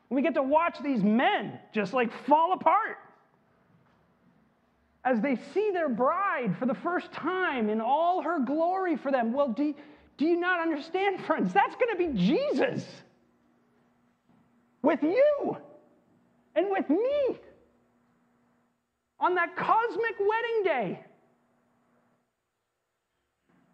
We 0.10 0.22
get 0.22 0.34
to 0.34 0.44
watch 0.44 0.78
these 0.84 1.04
men 1.04 1.58
just 1.74 1.94
like 1.94 2.12
fall 2.26 2.54
apart 2.54 2.98
as 5.06 5.22
they 5.22 5.38
see 5.54 5.72
their 5.72 5.90
bride 5.90 6.56
for 6.60 6.66
the 6.66 6.74
first 6.76 7.12
time 7.12 7.70
in 7.70 7.80
all 7.80 8.22
her 8.22 8.40
glory 8.40 8.98
for 8.98 9.12
them. 9.12 9.32
Well, 9.32 9.50
do, 9.50 9.74
do 10.18 10.26
you 10.26 10.40
not 10.40 10.60
understand, 10.60 11.24
friends? 11.26 11.54
That's 11.54 11.76
going 11.76 11.92
to 11.92 12.14
be 12.14 12.28
Jesus 12.28 12.86
with 14.82 15.02
you 15.02 15.58
and 16.56 16.68
with 16.70 16.90
me 16.90 17.40
on 19.20 19.36
that 19.36 19.56
cosmic 19.56 20.16
wedding 20.20 20.64
day. 20.64 21.00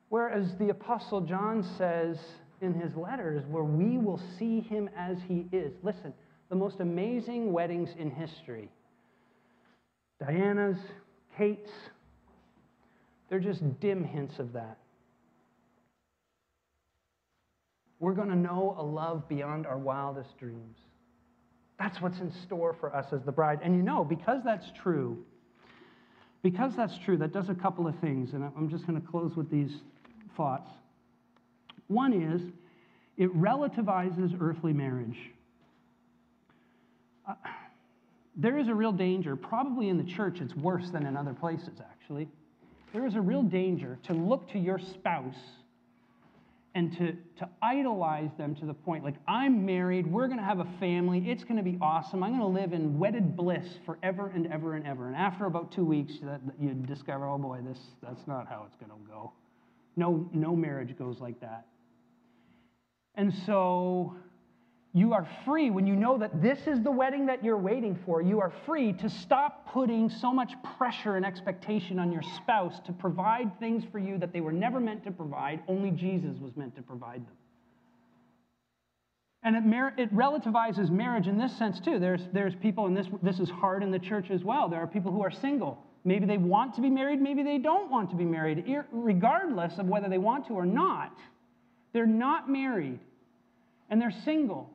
Whereas 0.10 0.56
the 0.58 0.70
Apostle 0.70 1.22
John 1.22 1.64
says 1.78 2.18
in 2.62 2.74
his 2.74 2.96
letters, 2.96 3.44
where 3.50 3.64
we 3.64 3.98
will 3.98 4.22
see 4.40 4.62
him 4.62 4.90
as 4.98 5.18
he 5.28 5.48
is. 5.52 5.74
Listen, 5.84 6.14
the 6.50 6.56
most 6.56 6.80
amazing 6.80 7.52
weddings 7.52 7.90
in 7.98 8.10
history 8.12 8.70
Diana's, 10.20 10.78
Kate's, 11.38 11.70
they're 13.30 13.40
just 13.40 13.62
dim 13.80 14.04
hints 14.04 14.40
of 14.40 14.54
that. 14.54 14.80
We're 18.00 18.14
going 18.14 18.30
to 18.30 18.36
know 18.36 18.76
a 18.78 18.84
love 18.84 19.28
beyond 19.28 19.68
our 19.68 19.78
wildest 19.78 20.38
dreams. 20.40 20.78
That's 21.80 22.02
what's 22.02 22.20
in 22.20 22.32
store 22.46 22.76
for 22.80 22.96
us 22.96 23.06
as 23.12 23.22
the 23.24 23.32
bride. 23.32 23.60
And 23.64 23.76
you 23.76 23.84
know, 23.84 24.04
because 24.04 24.42
that's 24.44 24.66
true, 24.82 25.24
because 26.42 26.76
that's 26.76 26.98
true, 27.00 27.18
that 27.18 27.34
does 27.34 27.50
a 27.50 27.56
couple 27.56 27.88
of 27.88 27.98
things. 28.00 28.34
And 28.34 28.44
I'm 28.44 28.70
just 28.70 28.88
going 28.88 29.00
to 29.00 29.08
close 29.08 29.36
with 29.36 29.52
these 29.52 29.82
thoughts. 30.36 30.70
One 31.88 32.14
is 32.14 32.42
it 33.18 33.36
relativizes 33.36 34.40
earthly 34.40 34.74
marriage. 34.74 35.18
Uh, 37.28 37.34
there 38.36 38.58
is 38.58 38.68
a 38.68 38.74
real 38.74 38.92
danger, 38.92 39.36
probably 39.36 39.90
in 39.90 39.98
the 39.98 40.04
church, 40.04 40.40
it's 40.40 40.56
worse 40.56 40.90
than 40.92 41.06
in 41.06 41.18
other 41.18 41.34
places, 41.34 41.80
actually. 41.80 42.28
There 42.94 43.06
is 43.06 43.16
a 43.16 43.22
real 43.22 43.42
danger 43.42 43.98
to 44.04 44.14
look 44.14 44.50
to 44.52 44.60
your 44.60 44.78
spouse 44.80 45.36
and 46.76 46.96
to, 46.96 47.14
to 47.40 47.50
idolize 47.64 48.30
them 48.38 48.54
to 48.56 48.66
the 48.68 48.74
point 48.74 49.04
like, 49.04 49.16
I'm 49.28 49.66
married, 49.66 50.06
we're 50.06 50.28
going 50.28 50.38
to 50.38 50.46
have 50.46 50.60
a 50.60 50.68
family, 50.80 51.28
it's 51.28 51.44
going 51.44 51.58
to 51.58 51.64
be 51.64 51.80
awesome, 51.82 52.22
I'm 52.22 52.38
going 52.38 52.54
to 52.54 52.62
live 52.62 52.74
in 52.74 53.00
wedded 53.00 53.36
bliss 53.36 53.66
forever 53.84 54.32
and 54.34 54.46
ever 54.54 54.76
and 54.76 54.86
ever. 54.86 55.08
And 55.08 55.16
after 55.16 55.46
about 55.46 55.72
two 55.72 55.84
weeks, 55.84 56.14
that, 56.22 56.40
you 56.60 56.74
discover, 56.74 57.28
oh 57.28 57.40
boy, 57.40 57.62
this, 57.68 57.80
that's 58.04 58.28
not 58.28 58.48
how 58.48 58.68
it's 58.68 58.76
going 58.76 58.92
to 58.92 59.10
go. 59.10 59.32
No, 59.98 60.30
no 60.32 60.56
marriage 60.56 60.98
goes 60.98 61.20
like 61.20 61.42
that. 61.42 61.66
And 63.16 63.34
so 63.46 64.16
you 64.94 65.14
are 65.14 65.28
free 65.44 65.72
when 65.72 65.88
you 65.88 65.96
know 65.96 66.20
that 66.20 66.42
this 66.42 66.60
is 66.68 66.82
the 66.84 66.92
wedding 66.92 67.26
that 67.26 67.44
you're 67.44 67.58
waiting 67.58 67.98
for. 68.06 68.22
You 68.22 68.40
are 68.40 68.54
free 68.66 68.94
to 68.94 69.10
stop 69.10 69.68
putting 69.74 70.10
so 70.10 70.32
much 70.32 70.54
pressure 70.78 71.18
and 71.18 71.26
expectation 71.26 71.98
on 71.98 72.12
your 72.12 72.22
spouse 72.38 72.80
to 72.86 72.94
provide 72.94 73.60
things 73.60 73.84
for 73.92 73.98
you 73.98 74.20
that 74.20 74.32
they 74.32 74.40
were 74.40 74.52
never 74.52 74.80
meant 74.80 75.04
to 75.06 75.12
provide, 75.12 75.62
only 75.68 75.90
Jesus 75.92 76.38
was 76.40 76.56
meant 76.56 76.76
to 76.76 76.84
provide 76.84 77.26
them. 77.26 77.36
And 79.44 79.56
it, 79.56 79.94
it, 79.98 80.16
relativizes 80.16 80.90
marriage 80.90 81.28
in 81.28 81.38
this 81.38 81.56
sense 81.58 81.80
too. 81.80 82.00
There's, 82.00 82.22
there's 82.34 82.54
people, 82.56 82.86
and 82.86 82.96
this, 82.96 83.08
this 83.24 83.40
is 83.40 83.50
hard 83.50 83.82
in 83.82 83.92
the 83.92 84.00
church 84.00 84.30
as 84.30 84.44
well. 84.44 84.68
There 84.68 84.80
are 84.80 84.88
people 84.88 85.12
who 85.12 85.24
are 85.24 85.32
single 85.32 85.87
Maybe 86.08 86.26
they 86.26 86.38
want 86.38 86.74
to 86.76 86.82
be 86.82 86.90
married, 86.90 87.22
maybe 87.22 87.44
they 87.44 87.58
don't 87.58 87.92
want 87.92 88.12
to 88.12 88.16
be 88.16 88.24
married, 88.24 88.64
regardless 88.94 89.78
of 89.78 89.88
whether 89.88 90.08
they 90.08 90.18
want 90.18 90.48
to 90.48 90.54
or 90.54 90.66
not. 90.66 91.12
They're 91.92 92.06
not 92.06 92.50
married 92.50 93.00
and 93.90 94.02
they're 94.02 94.14
single. 94.24 94.70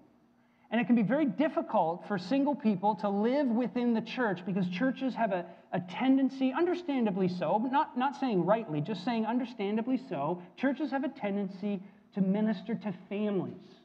And 0.70 0.78
it 0.78 0.86
can 0.86 0.94
be 0.94 1.02
very 1.02 1.24
difficult 1.24 2.06
for 2.06 2.18
single 2.18 2.54
people 2.54 2.96
to 2.96 3.08
live 3.08 3.46
within 3.46 3.94
the 3.94 4.02
church 4.02 4.44
because 4.44 4.68
churches 4.68 5.14
have 5.14 5.32
a, 5.32 5.46
a 5.72 5.80
tendency, 5.80 6.52
understandably 6.52 7.28
so, 7.28 7.58
but 7.58 7.72
not, 7.72 7.96
not 7.96 8.20
saying 8.20 8.44
rightly, 8.44 8.82
just 8.82 9.02
saying 9.02 9.24
understandably 9.24 9.98
so, 10.10 10.42
churches 10.58 10.90
have 10.90 11.02
a 11.02 11.08
tendency 11.08 11.80
to 12.14 12.20
minister 12.20 12.74
to 12.74 12.92
families. 13.08 13.81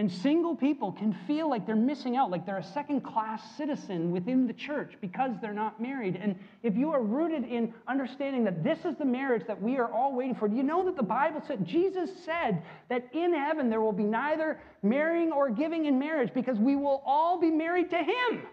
And 0.00 0.10
single 0.10 0.56
people 0.56 0.92
can 0.92 1.12
feel 1.26 1.50
like 1.50 1.66
they're 1.66 1.76
missing 1.76 2.16
out, 2.16 2.30
like 2.30 2.46
they're 2.46 2.56
a 2.56 2.64
second 2.64 3.02
class 3.02 3.42
citizen 3.58 4.10
within 4.10 4.46
the 4.46 4.54
church 4.54 4.94
because 5.02 5.32
they're 5.42 5.52
not 5.52 5.78
married. 5.78 6.16
And 6.16 6.36
if 6.62 6.74
you 6.74 6.90
are 6.90 7.02
rooted 7.02 7.44
in 7.44 7.74
understanding 7.86 8.42
that 8.44 8.64
this 8.64 8.78
is 8.86 8.96
the 8.96 9.04
marriage 9.04 9.46
that 9.46 9.60
we 9.60 9.76
are 9.76 9.92
all 9.92 10.14
waiting 10.14 10.34
for, 10.34 10.48
do 10.48 10.56
you 10.56 10.62
know 10.62 10.82
that 10.86 10.96
the 10.96 11.02
Bible 11.02 11.42
said, 11.46 11.66
Jesus 11.66 12.08
said 12.24 12.62
that 12.88 13.10
in 13.12 13.34
heaven 13.34 13.68
there 13.68 13.82
will 13.82 13.92
be 13.92 14.04
neither 14.04 14.58
marrying 14.82 15.32
or 15.32 15.50
giving 15.50 15.84
in 15.84 15.98
marriage 15.98 16.32
because 16.32 16.56
we 16.56 16.76
will 16.76 17.02
all 17.04 17.38
be 17.38 17.50
married 17.50 17.90
to 17.90 17.98
Him. 17.98 18.46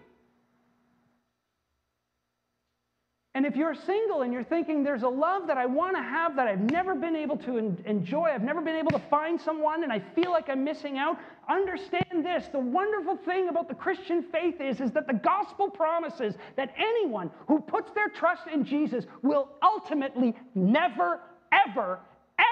And 3.37 3.45
if 3.45 3.55
you're 3.55 3.75
single 3.75 4.23
and 4.23 4.33
you're 4.33 4.43
thinking 4.43 4.83
there's 4.83 5.03
a 5.03 5.07
love 5.07 5.45
that 5.45 5.59
I 5.59 5.67
want 5.67 5.95
to 5.95 6.01
have 6.01 6.35
that 6.37 6.47
I've 6.47 6.71
never 6.71 6.95
been 6.95 7.15
able 7.15 7.37
to 7.37 7.77
enjoy, 7.85 8.31
I've 8.33 8.41
never 8.41 8.61
been 8.61 8.75
able 8.75 8.89
to 8.89 9.01
find 9.11 9.39
someone 9.39 9.83
and 9.83 9.93
I 9.93 9.99
feel 10.15 10.31
like 10.31 10.49
I'm 10.49 10.63
missing 10.63 10.97
out, 10.97 11.19
understand 11.47 12.25
this. 12.25 12.47
The 12.47 12.57
wonderful 12.57 13.15
thing 13.15 13.49
about 13.49 13.67
the 13.67 13.75
Christian 13.75 14.23
faith 14.23 14.59
is, 14.59 14.81
is 14.81 14.89
that 14.93 15.05
the 15.05 15.13
gospel 15.13 15.69
promises 15.69 16.33
that 16.55 16.73
anyone 16.79 17.29
who 17.47 17.59
puts 17.59 17.91
their 17.91 18.09
trust 18.09 18.47
in 18.51 18.65
Jesus 18.65 19.05
will 19.21 19.49
ultimately 19.61 20.35
never, 20.55 21.19
ever, 21.51 21.99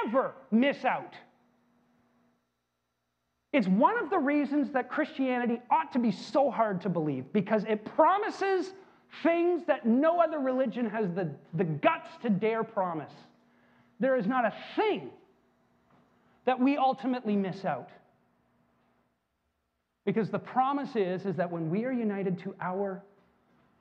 ever 0.05 0.35
miss 0.51 0.85
out. 0.85 1.15
It's 3.53 3.67
one 3.67 3.97
of 3.97 4.11
the 4.11 4.19
reasons 4.19 4.69
that 4.73 4.87
Christianity 4.87 5.59
ought 5.71 5.91
to 5.93 5.99
be 5.99 6.11
so 6.11 6.51
hard 6.51 6.79
to 6.81 6.89
believe 6.89 7.33
because 7.33 7.63
it 7.63 7.85
promises 7.85 8.73
things 9.23 9.63
that 9.67 9.85
no 9.85 10.19
other 10.19 10.39
religion 10.39 10.89
has 10.89 11.07
the, 11.15 11.29
the 11.53 11.63
guts 11.63 12.09
to 12.21 12.29
dare 12.29 12.63
promise. 12.63 13.13
There 13.99 14.15
is 14.17 14.25
not 14.25 14.45
a 14.45 14.53
thing 14.75 15.09
that 16.45 16.59
we 16.59 16.77
ultimately 16.77 17.35
miss 17.35 17.65
out. 17.65 17.89
Because 20.05 20.29
the 20.29 20.39
promise 20.39 20.95
is, 20.95 21.25
is 21.25 21.35
that 21.35 21.51
when 21.51 21.69
we 21.69 21.85
are 21.85 21.91
united 21.91 22.37
to 22.39 22.55
our 22.61 23.01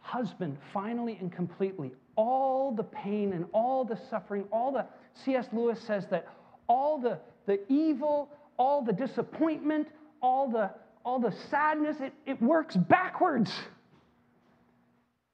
husband, 0.01 0.57
finally 0.73 1.19
and 1.21 1.31
completely, 1.31 1.93
all 2.17 2.73
the 2.73 2.85
pain 2.85 3.33
and 3.33 3.45
all 3.53 3.85
the 3.85 3.99
suffering, 4.09 4.45
all 4.51 4.73
the, 4.73 4.87
C.S. 5.25 5.47
Lewis 5.53 5.81
says 5.81 6.07
that 6.11 6.27
all 6.67 6.99
the, 6.99 7.19
the 7.47 7.61
evil, 7.71 8.31
all 8.57 8.83
the 8.83 8.93
disappointment, 8.93 9.89
all 10.23 10.51
the, 10.51 10.71
all 11.05 11.19
the 11.19 11.35
sadness, 11.51 11.97
it, 12.01 12.13
it 12.25 12.41
works 12.41 12.77
backwards. 12.77 13.53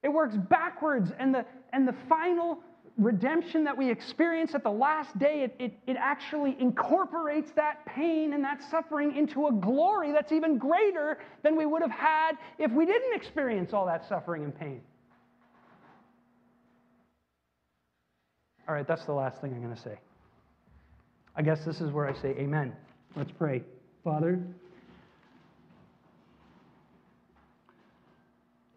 It 0.02 0.08
works 0.08 0.36
backwards, 0.36 1.12
and 1.18 1.34
the, 1.34 1.44
and 1.72 1.86
the 1.86 1.94
final 2.08 2.62
redemption 2.96 3.64
that 3.64 3.76
we 3.76 3.90
experience 3.90 4.54
at 4.54 4.62
the 4.62 4.70
last 4.70 5.18
day, 5.18 5.42
it, 5.42 5.54
it, 5.58 5.78
it 5.86 5.96
actually 5.98 6.56
incorporates 6.60 7.50
that 7.52 7.84
pain 7.86 8.32
and 8.34 8.44
that 8.44 8.60
suffering 8.70 9.16
into 9.16 9.46
a 9.46 9.52
glory 9.52 10.12
that's 10.12 10.32
even 10.32 10.58
greater 10.58 11.18
than 11.42 11.56
we 11.56 11.66
would 11.66 11.82
have 11.82 11.90
had 11.90 12.32
if 12.58 12.70
we 12.72 12.84
didn't 12.84 13.14
experience 13.14 13.72
all 13.72 13.86
that 13.86 14.06
suffering 14.08 14.44
and 14.44 14.58
pain. 14.58 14.80
All 18.68 18.74
right, 18.74 18.86
that's 18.86 19.04
the 19.04 19.12
last 19.12 19.40
thing 19.40 19.52
I'm 19.52 19.62
going 19.62 19.74
to 19.74 19.80
say. 19.80 19.98
I 21.34 21.42
guess 21.42 21.64
this 21.64 21.80
is 21.80 21.90
where 21.90 22.06
I 22.06 22.12
say 22.12 22.30
amen. 22.30 22.74
Let's 23.16 23.32
pray. 23.32 23.62
Father, 24.04 24.38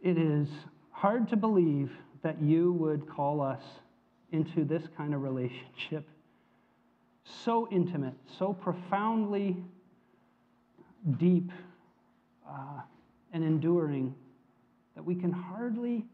it 0.01 0.17
is 0.17 0.47
hard 1.03 1.27
to 1.27 1.35
believe 1.35 1.91
that 2.21 2.41
you 2.41 2.71
would 2.71 3.09
call 3.09 3.41
us 3.41 3.61
into 4.31 4.63
this 4.63 4.83
kind 4.95 5.13
of 5.13 5.21
relationship. 5.21 6.07
So 7.25 7.67
intimate, 7.69 8.13
so 8.39 8.53
profoundly 8.53 9.57
deep 11.17 11.51
uh, 12.49 12.79
and 13.33 13.43
enduring 13.43 14.15
that 14.95 15.03
we 15.03 15.13
can 15.13 15.33
hardly 15.33 16.05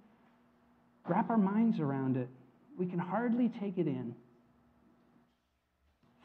wrap 1.08 1.30
our 1.30 1.38
minds 1.38 1.80
around 1.80 2.18
it. 2.18 2.28
We 2.76 2.88
can 2.88 2.98
hardly 2.98 3.52
take 3.60 3.78
it 3.78 3.86
in. 3.86 4.16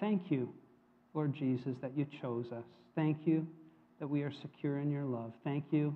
Thank 0.01 0.31
you 0.31 0.49
Lord 1.13 1.35
Jesus, 1.35 1.77
that 1.83 1.93
you 1.95 2.07
chose 2.23 2.47
us. 2.51 2.65
Thank 2.95 3.19
you 3.27 3.47
that 4.01 4.09
we 4.09 4.23
are 4.23 4.33
secure 4.33 4.79
in 4.79 4.91
your 4.91 5.05
love. 5.05 5.33
Thank 5.45 5.65
you 5.71 5.95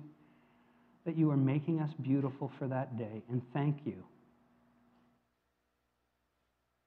that 1.09 1.17
you 1.17 1.31
are 1.31 1.37
making 1.37 1.79
us 1.79 1.89
beautiful 2.03 2.51
for 2.59 2.67
that 2.67 2.95
day. 2.95 3.23
And 3.31 3.41
thank 3.51 3.79
you 3.83 4.03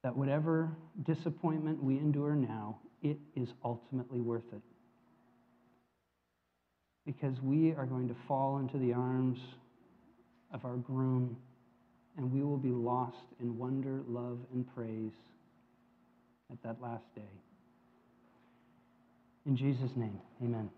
that 0.04 0.16
whatever 0.16 0.70
disappointment 1.02 1.82
we 1.82 1.98
endure 1.98 2.36
now, 2.36 2.78
it 3.02 3.18
is 3.34 3.48
ultimately 3.64 4.20
worth 4.20 4.44
it. 4.52 4.62
Because 7.04 7.34
we 7.42 7.72
are 7.72 7.84
going 7.84 8.06
to 8.06 8.14
fall 8.28 8.58
into 8.58 8.78
the 8.78 8.92
arms 8.92 9.40
of 10.54 10.64
our 10.64 10.76
groom, 10.76 11.36
and 12.16 12.32
we 12.32 12.44
will 12.44 12.58
be 12.58 12.70
lost 12.70 13.16
in 13.40 13.58
wonder, 13.58 14.02
love, 14.06 14.38
and 14.52 14.64
praise 14.72 15.10
at 16.52 16.62
that 16.62 16.80
last 16.80 17.12
day. 17.16 17.22
In 19.46 19.56
Jesus' 19.56 19.90
name, 19.96 20.20
amen. 20.40 20.70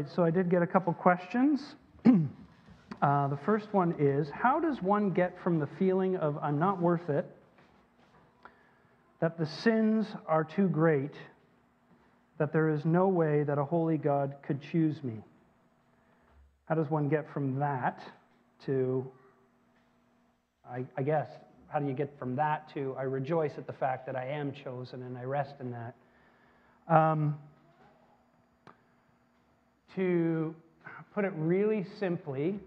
Right, 0.00 0.10
so 0.14 0.24
I 0.24 0.30
did 0.30 0.48
get 0.48 0.62
a 0.62 0.66
couple 0.66 0.94
questions. 0.94 1.60
uh, 2.06 3.28
the 3.28 3.38
first 3.44 3.68
one 3.72 3.94
is 3.98 4.30
How 4.30 4.58
does 4.58 4.80
one 4.80 5.10
get 5.10 5.36
from 5.42 5.58
the 5.58 5.68
feeling 5.78 6.16
of 6.16 6.38
I'm 6.38 6.58
not 6.58 6.80
worth 6.80 7.10
it, 7.10 7.26
that 9.20 9.36
the 9.36 9.44
sins 9.44 10.06
are 10.26 10.42
too 10.42 10.68
great, 10.68 11.12
that 12.38 12.50
there 12.50 12.70
is 12.70 12.86
no 12.86 13.08
way 13.08 13.42
that 13.42 13.58
a 13.58 13.64
holy 13.64 13.98
God 13.98 14.36
could 14.42 14.62
choose 14.62 15.04
me? 15.04 15.22
How 16.64 16.76
does 16.76 16.88
one 16.88 17.10
get 17.10 17.30
from 17.34 17.58
that 17.58 18.00
to, 18.64 19.06
I, 20.66 20.86
I 20.96 21.02
guess, 21.02 21.28
how 21.68 21.78
do 21.78 21.86
you 21.86 21.94
get 21.94 22.18
from 22.18 22.36
that 22.36 22.72
to 22.72 22.96
I 22.98 23.02
rejoice 23.02 23.52
at 23.58 23.66
the 23.66 23.74
fact 23.74 24.06
that 24.06 24.16
I 24.16 24.24
am 24.24 24.52
chosen 24.52 25.02
and 25.02 25.18
I 25.18 25.24
rest 25.24 25.56
in 25.60 25.72
that? 25.72 25.94
Um, 26.88 27.38
to 29.96 30.54
put 31.14 31.24
it 31.24 31.32
really 31.36 31.86
simply, 31.98 32.58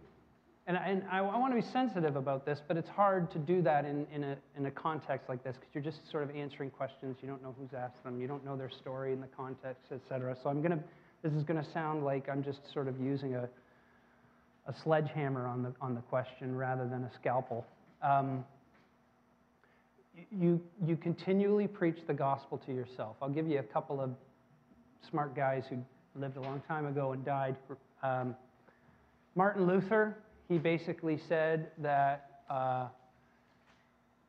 and, 0.67 0.77
and 0.77 1.03
I, 1.11 1.19
I, 1.19 1.37
want 1.37 1.53
to 1.53 1.61
be 1.61 1.67
sensitive 1.73 2.15
about 2.15 2.45
this, 2.45 2.59
but 2.67 2.77
it's 2.77 2.89
hard 2.89 3.31
to 3.31 3.39
do 3.39 3.61
that 3.63 3.83
in, 3.85 4.07
in, 4.13 4.23
a, 4.23 4.37
in 4.57 4.65
a 4.65 4.71
context 4.71 5.27
like 5.27 5.43
this 5.43 5.55
because 5.57 5.73
you're 5.73 5.83
just 5.83 6.09
sort 6.09 6.23
of 6.23 6.33
answering 6.35 6.69
questions. 6.69 7.17
You 7.21 7.27
don't 7.27 7.43
know 7.43 7.53
who's 7.59 7.73
asked 7.77 8.01
them. 8.03 8.21
You 8.21 8.27
don't 8.27 8.45
know 8.45 8.55
their 8.55 8.69
story 8.69 9.11
in 9.11 9.19
the 9.19 9.27
context, 9.27 9.87
et 9.91 9.99
cetera. 10.07 10.37
So 10.41 10.49
I'm 10.49 10.61
going 10.61 10.71
to, 10.71 10.79
this 11.21 11.33
is 11.33 11.43
going 11.43 11.61
to 11.61 11.69
sound 11.71 12.05
like 12.05 12.29
I'm 12.29 12.43
just 12.43 12.59
sort 12.73 12.87
of 12.87 12.99
using 13.01 13.35
a, 13.35 13.49
a 14.67 14.73
sledgehammer 14.83 15.47
on 15.47 15.63
the, 15.63 15.73
on 15.81 15.95
the 15.95 16.01
question 16.01 16.55
rather 16.55 16.87
than 16.87 17.03
a 17.03 17.11
scalpel. 17.19 17.65
Um, 18.01 18.45
you, 20.31 20.61
you 20.85 20.95
continually 20.95 21.67
preach 21.67 21.97
the 22.07 22.13
gospel 22.13 22.57
to 22.65 22.73
yourself. 22.73 23.17
I'll 23.21 23.29
give 23.29 23.47
you 23.47 23.59
a 23.59 23.63
couple 23.63 23.99
of 23.99 24.11
smart 25.09 25.35
guys 25.35 25.63
who 25.69 25.77
lived 26.15 26.37
a 26.37 26.41
long 26.41 26.61
time 26.67 26.85
ago 26.85 27.13
and 27.13 27.25
died. 27.25 27.55
Um, 28.03 28.35
Martin 29.35 29.65
Luther, 29.65 30.15
he 30.47 30.57
basically 30.57 31.17
said 31.17 31.71
that 31.79 32.41
uh, 32.49 32.87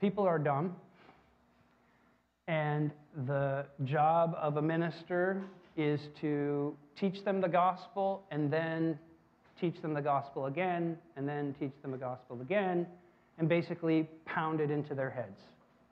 people 0.00 0.24
are 0.24 0.38
dumb, 0.38 0.74
and 2.48 2.90
the 3.26 3.66
job 3.84 4.34
of 4.40 4.56
a 4.56 4.62
minister 4.62 5.42
is 5.76 6.00
to 6.20 6.76
teach 6.98 7.24
them 7.24 7.40
the 7.40 7.48
gospel 7.48 8.22
and 8.30 8.50
then 8.52 8.98
teach 9.60 9.80
them 9.82 9.94
the 9.94 10.02
gospel 10.02 10.46
again 10.46 10.96
and 11.16 11.28
then 11.28 11.54
teach 11.58 11.72
them 11.82 11.90
the 11.90 11.98
gospel 11.98 12.40
again 12.40 12.86
and 13.38 13.48
basically 13.48 14.08
pound 14.24 14.60
it 14.60 14.70
into 14.70 14.94
their 14.94 15.10
heads. 15.10 15.40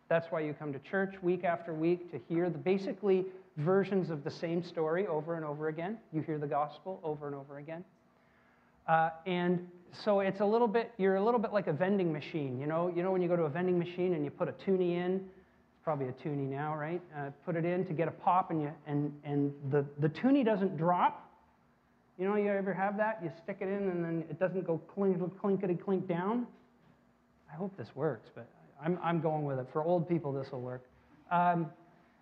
That's 0.09 0.31
why 0.31 0.41
you 0.41 0.53
come 0.53 0.73
to 0.73 0.79
church 0.79 1.15
week 1.23 1.45
after 1.45 1.73
week 1.73 2.11
to 2.13 2.21
hear 2.29 2.51
the 2.51 2.59
basically 2.59 3.25
versions 3.59 4.11
of 4.11 4.25
the 4.25 4.31
same 4.31 4.63
story 4.63 5.07
over 5.07 5.35
and 5.35 5.45
over 5.45 5.69
again. 5.69 5.99
You 6.13 6.23
hear 6.23 6.39
the 6.39 6.47
gospel 6.47 7.01
over 7.03 7.27
and 7.27 7.37
over 7.37 7.59
again. 7.59 7.85
Uh, 8.89 9.11
and 9.27 9.67
so 10.05 10.21
it's 10.21 10.41
a 10.41 10.45
little 10.45 10.67
bit, 10.67 10.93
you're 10.99 11.17
a 11.17 11.25
little 11.25 11.41
bit 11.41 11.53
like 11.53 11.67
a 11.67 11.73
vending 11.73 12.13
machine. 12.13 12.59
You 12.59 12.67
know, 12.67 12.93
you 12.95 13.03
know 13.03 13.13
when 13.13 13.23
you 13.23 13.29
go 13.29 13.37
to 13.37 13.45
a 13.45 13.49
vending 13.49 13.79
machine 13.79 14.15
and 14.15 14.25
you 14.25 14.31
put 14.31 14.49
a 14.49 14.55
toonie 14.65 14.97
in, 14.97 15.17
it's 15.17 15.85
probably 15.85 16.09
a 16.09 16.13
toonie 16.13 16.47
now, 16.47 16.75
right? 16.75 17.01
Uh, 17.17 17.31
put 17.45 17.57
it 17.57 17.65
in 17.65 17.85
to 17.87 17.93
get 17.93 18.09
a 18.09 18.13
pop 18.13 18.51
and, 18.51 18.63
you, 18.63 18.73
and, 18.87 19.13
and 19.25 19.53
the, 19.71 19.85
the 20.01 20.09
toonie 20.09 20.45
doesn't 20.45 20.77
drop. 20.77 21.29
You 22.19 22.29
know, 22.29 22.37
you 22.37 22.51
ever 22.51 22.73
have 22.73 22.97
that? 22.99 23.21
You 23.23 23.31
stick 23.43 23.59
it 23.61 23.69
in 23.69 23.89
and 23.89 24.05
then 24.05 24.25
it 24.31 24.39
doesn't 24.39 24.67
go 24.67 24.81
clink, 24.95 25.19
clinkety 25.41 25.75
clink 25.75 26.09
down. 26.09 26.47
I 27.53 27.57
hope 27.57 27.77
this 27.77 27.89
works, 27.95 28.31
but 28.35 28.49
I'm, 28.83 28.99
I'm 29.03 29.21
going 29.21 29.45
with 29.45 29.59
it. 29.59 29.67
For 29.73 29.83
old 29.85 30.09
people, 30.09 30.33
this 30.33 30.51
will 30.51 30.63
work. 30.63 30.85
Um, 31.31 31.67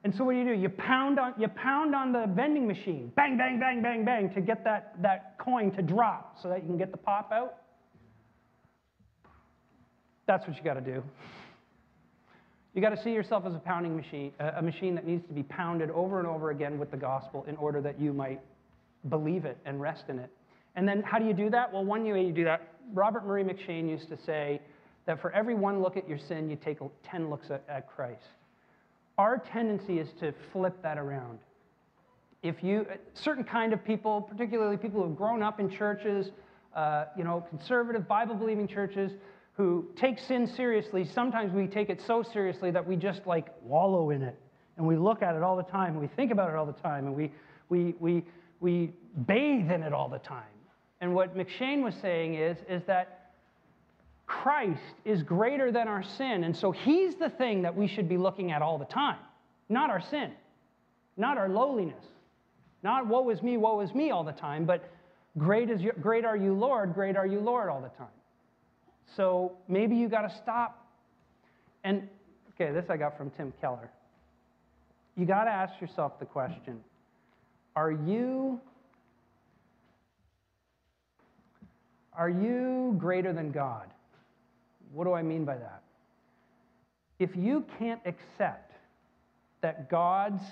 and 0.03 0.15
so 0.15 0.25
what 0.25 0.33
do 0.33 0.39
you 0.39 0.45
do? 0.45 0.53
You 0.53 0.71
pound 0.71 1.19
on, 1.19 1.35
you 1.39 1.49
pound 1.49 1.95
on 1.95 2.13
the 2.13 2.27
vending 2.35 2.67
machine, 2.67 3.13
bang, 3.17 3.37
bang, 3.37 3.61
bang, 3.61 3.83
bang, 3.83 4.05
bang, 4.05 4.33
to 4.35 4.41
get 4.41 4.65
that, 4.65 4.95
that 5.03 5.39
coin 5.39 5.71
to 5.73 5.83
drop 5.83 6.39
so 6.43 6.49
that 6.49 6.63
you 6.63 6.67
can 6.67 6.79
get 6.79 6.91
the 6.91 6.97
pop 6.97 7.31
out. 7.33 7.57
That's 10.27 10.47
what 10.47 10.57
you 10.57 10.63
got 10.63 10.75
to 10.75 10.81
do. 10.81 11.03
You 12.73 12.81
got 12.81 12.91
to 12.91 13.03
see 13.03 13.11
yourself 13.11 13.45
as 13.47 13.55
a 13.55 13.59
pounding 13.59 13.97
machine, 13.97 14.33
a 14.39 14.63
machine 14.63 14.95
that 14.95 15.07
needs 15.07 15.27
to 15.27 15.35
be 15.35 15.43
pounded 15.43 15.91
over 15.91 16.19
and 16.19 16.27
over 16.27 16.51
again 16.51 16.79
with 16.79 16.91
the 16.91 16.97
gospel 16.97 17.45
in 17.49 17.57
order 17.57 17.81
that 17.81 18.01
you 18.01 18.13
might 18.13 18.41
believe 19.09 19.45
it 19.45 19.59
and 19.65 19.81
rest 19.81 20.05
in 20.09 20.19
it. 20.19 20.31
And 20.77 20.87
then 20.89 21.03
how 21.03 21.19
do 21.19 21.27
you 21.27 21.35
do 21.35 21.51
that? 21.51 21.73
Well, 21.73 21.85
one 21.85 22.05
way 22.05 22.25
you 22.25 22.33
do 22.33 22.45
that, 22.45 22.75
Robert 22.95 23.27
Murray 23.27 23.43
M'Cheyne 23.43 23.91
used 23.91 24.09
to 24.09 24.17
say 24.25 24.61
that 25.07 25.21
for 25.21 25.33
every 25.33 25.55
one 25.55 25.83
look 25.83 25.97
at 25.97 26.09
your 26.09 26.19
sin, 26.19 26.49
you 26.49 26.57
take 26.57 26.79
10 27.11 27.29
looks 27.29 27.51
at, 27.51 27.65
at 27.69 27.89
Christ. 27.89 28.23
Our 29.21 29.37
tendency 29.37 29.99
is 29.99 30.09
to 30.21 30.33
flip 30.51 30.81
that 30.83 30.97
around. 30.97 31.41
If 32.43 32.65
you, 32.65 32.87
certain 33.13 33.45
kind 33.45 33.75
of 33.75 33.85
people, 33.85 34.23
particularly 34.23 34.79
people 34.79 35.03
who've 35.03 35.15
grown 35.15 35.43
up 35.43 35.61
in 35.61 35.69
churches, 35.69 36.31
uh, 36.75 37.05
you 37.19 37.23
know, 37.23 37.45
conservative, 37.51 38.09
Bible 38.09 38.35
believing 38.35 38.67
churches, 38.67 39.13
who 39.59 39.85
take 39.95 40.19
sin 40.19 40.47
seriously, 40.47 41.05
sometimes 41.05 41.53
we 41.53 41.67
take 41.67 41.91
it 41.91 42.01
so 42.07 42.23
seriously 42.23 42.71
that 42.71 42.87
we 42.89 42.97
just 42.97 43.27
like 43.27 43.49
wallow 43.63 44.09
in 44.09 44.23
it. 44.23 44.41
And 44.79 44.87
we 44.87 44.97
look 44.97 45.21
at 45.21 45.35
it 45.35 45.43
all 45.43 45.55
the 45.55 45.65
time, 45.65 45.91
and 45.93 46.01
we 46.01 46.09
think 46.17 46.33
about 46.33 46.49
it 46.49 46.57
all 46.57 46.65
the 46.65 46.73
time, 46.73 47.05
and 47.05 47.15
we, 47.15 47.31
we, 47.69 47.95
we, 48.01 48.25
we 48.61 48.91
bathe 49.27 49.71
in 49.71 49.83
it 49.83 49.93
all 49.93 50.09
the 50.09 50.21
time. 50.21 50.57
And 51.03 51.15
what 51.15 51.37
M'Cheyne 51.37 51.83
was 51.85 51.95
saying 52.01 52.37
is, 52.37 52.57
is 52.71 52.83
that 52.87 53.20
Christ 54.31 54.95
is 55.05 55.25
greater 55.25 55.73
than 55.73 55.89
our 55.89 56.05
sin. 56.05 56.45
And 56.45 56.57
so 56.57 56.71
he's 56.71 57.17
the 57.17 57.31
thing 57.31 57.63
that 57.63 57.75
we 57.75 57.89
should 57.89 58.09
be 58.09 58.17
looking 58.17 58.53
at 58.53 58.63
all 58.63 58.79
the 58.79 58.85
time, 58.85 59.19
not 59.69 59.91
our 59.91 60.01
sin, 60.01 60.31
not 61.17 61.37
our 61.37 61.49
lowliness, 61.49 62.05
not 62.85 63.09
woe 63.09 63.29
is 63.31 63.43
me, 63.43 63.57
woe 63.57 63.81
is 63.81 63.93
me 63.93 64.13
all 64.13 64.23
the 64.23 64.33
time, 64.33 64.65
but 64.65 64.89
great, 65.37 65.69
is 65.69 65.83
your, 65.83 65.95
great 65.95 66.25
are 66.25 66.37
you, 66.37 66.55
Lord, 66.55 66.95
great 66.95 67.17
are 67.17 67.27
you, 67.27 67.41
Lord, 67.41 67.69
all 67.69 67.81
the 67.81 67.89
time. 67.89 68.15
So 69.17 69.57
maybe 69.67 69.97
you 69.97 70.09
got 70.09 70.23
to 70.23 70.37
stop. 70.37 70.87
And, 71.83 72.09
okay, 72.55 72.73
this 72.73 72.89
I 72.89 72.97
got 72.97 73.19
from 73.19 73.31
Tim 73.31 73.53
Keller. 73.61 73.91
You 75.17 75.27
got 75.27 75.45
to 75.45 75.51
ask 75.51 75.81
yourself 75.81 76.21
the 76.21 76.27
question 76.27 76.81
are 77.75 77.91
you 77.91 78.61
are 82.13 82.31
you 82.31 82.95
greater 82.97 83.33
than 83.33 83.51
God? 83.51 83.91
What 84.93 85.05
do 85.05 85.13
I 85.13 85.23
mean 85.23 85.45
by 85.45 85.57
that? 85.57 85.83
If 87.19 87.37
you 87.37 87.65
can't 87.79 88.01
accept 88.07 88.73
that 89.61 89.91
God's 89.91 90.43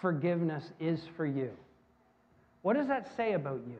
forgiveness 0.00 0.64
is 0.78 1.00
for 1.16 1.26
you, 1.26 1.50
what 2.62 2.74
does 2.74 2.86
that 2.88 3.10
say 3.16 3.32
about 3.32 3.60
you? 3.66 3.78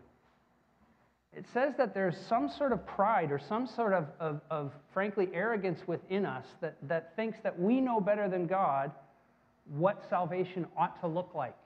It 1.34 1.46
says 1.54 1.74
that 1.78 1.94
there's 1.94 2.16
some 2.28 2.50
sort 2.50 2.72
of 2.72 2.86
pride 2.86 3.32
or 3.32 3.38
some 3.38 3.66
sort 3.66 3.94
of, 3.94 4.06
of, 4.20 4.40
of, 4.50 4.72
frankly, 4.92 5.28
arrogance 5.32 5.80
within 5.86 6.26
us 6.26 6.44
that, 6.60 6.76
that 6.88 7.16
thinks 7.16 7.38
that 7.42 7.58
we 7.58 7.80
know 7.80 8.00
better 8.00 8.28
than 8.28 8.46
God 8.46 8.92
what 9.70 10.04
salvation 10.10 10.66
ought 10.76 11.00
to 11.00 11.06
look 11.06 11.30
like. 11.34 11.56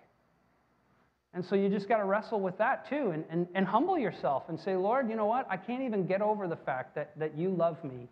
And 1.35 1.45
so 1.45 1.57
you 1.57 1.69
just 1.69 1.89
got 1.89 1.99
to 1.99 2.05
wrestle 2.05 2.41
with 2.41 2.57
that 2.59 2.89
too 2.89 3.11
and, 3.11 3.25
and, 3.29 3.49
and 3.55 3.67
humble 3.67 3.99
yourself 3.99 4.45
and 4.49 4.59
say, 4.59 4.77
Lord, 4.77 5.11
you 5.11 5.17
know 5.17 5.27
what? 5.27 5.47
I 5.51 5.57
can't 5.57 5.83
even 5.83 6.07
get 6.07 6.23
over 6.23 6.47
the 6.47 6.57
fact 6.57 6.95
that, 6.95 7.19
that 7.19 7.37
you 7.37 7.51
love 7.51 7.83
me 7.83 8.09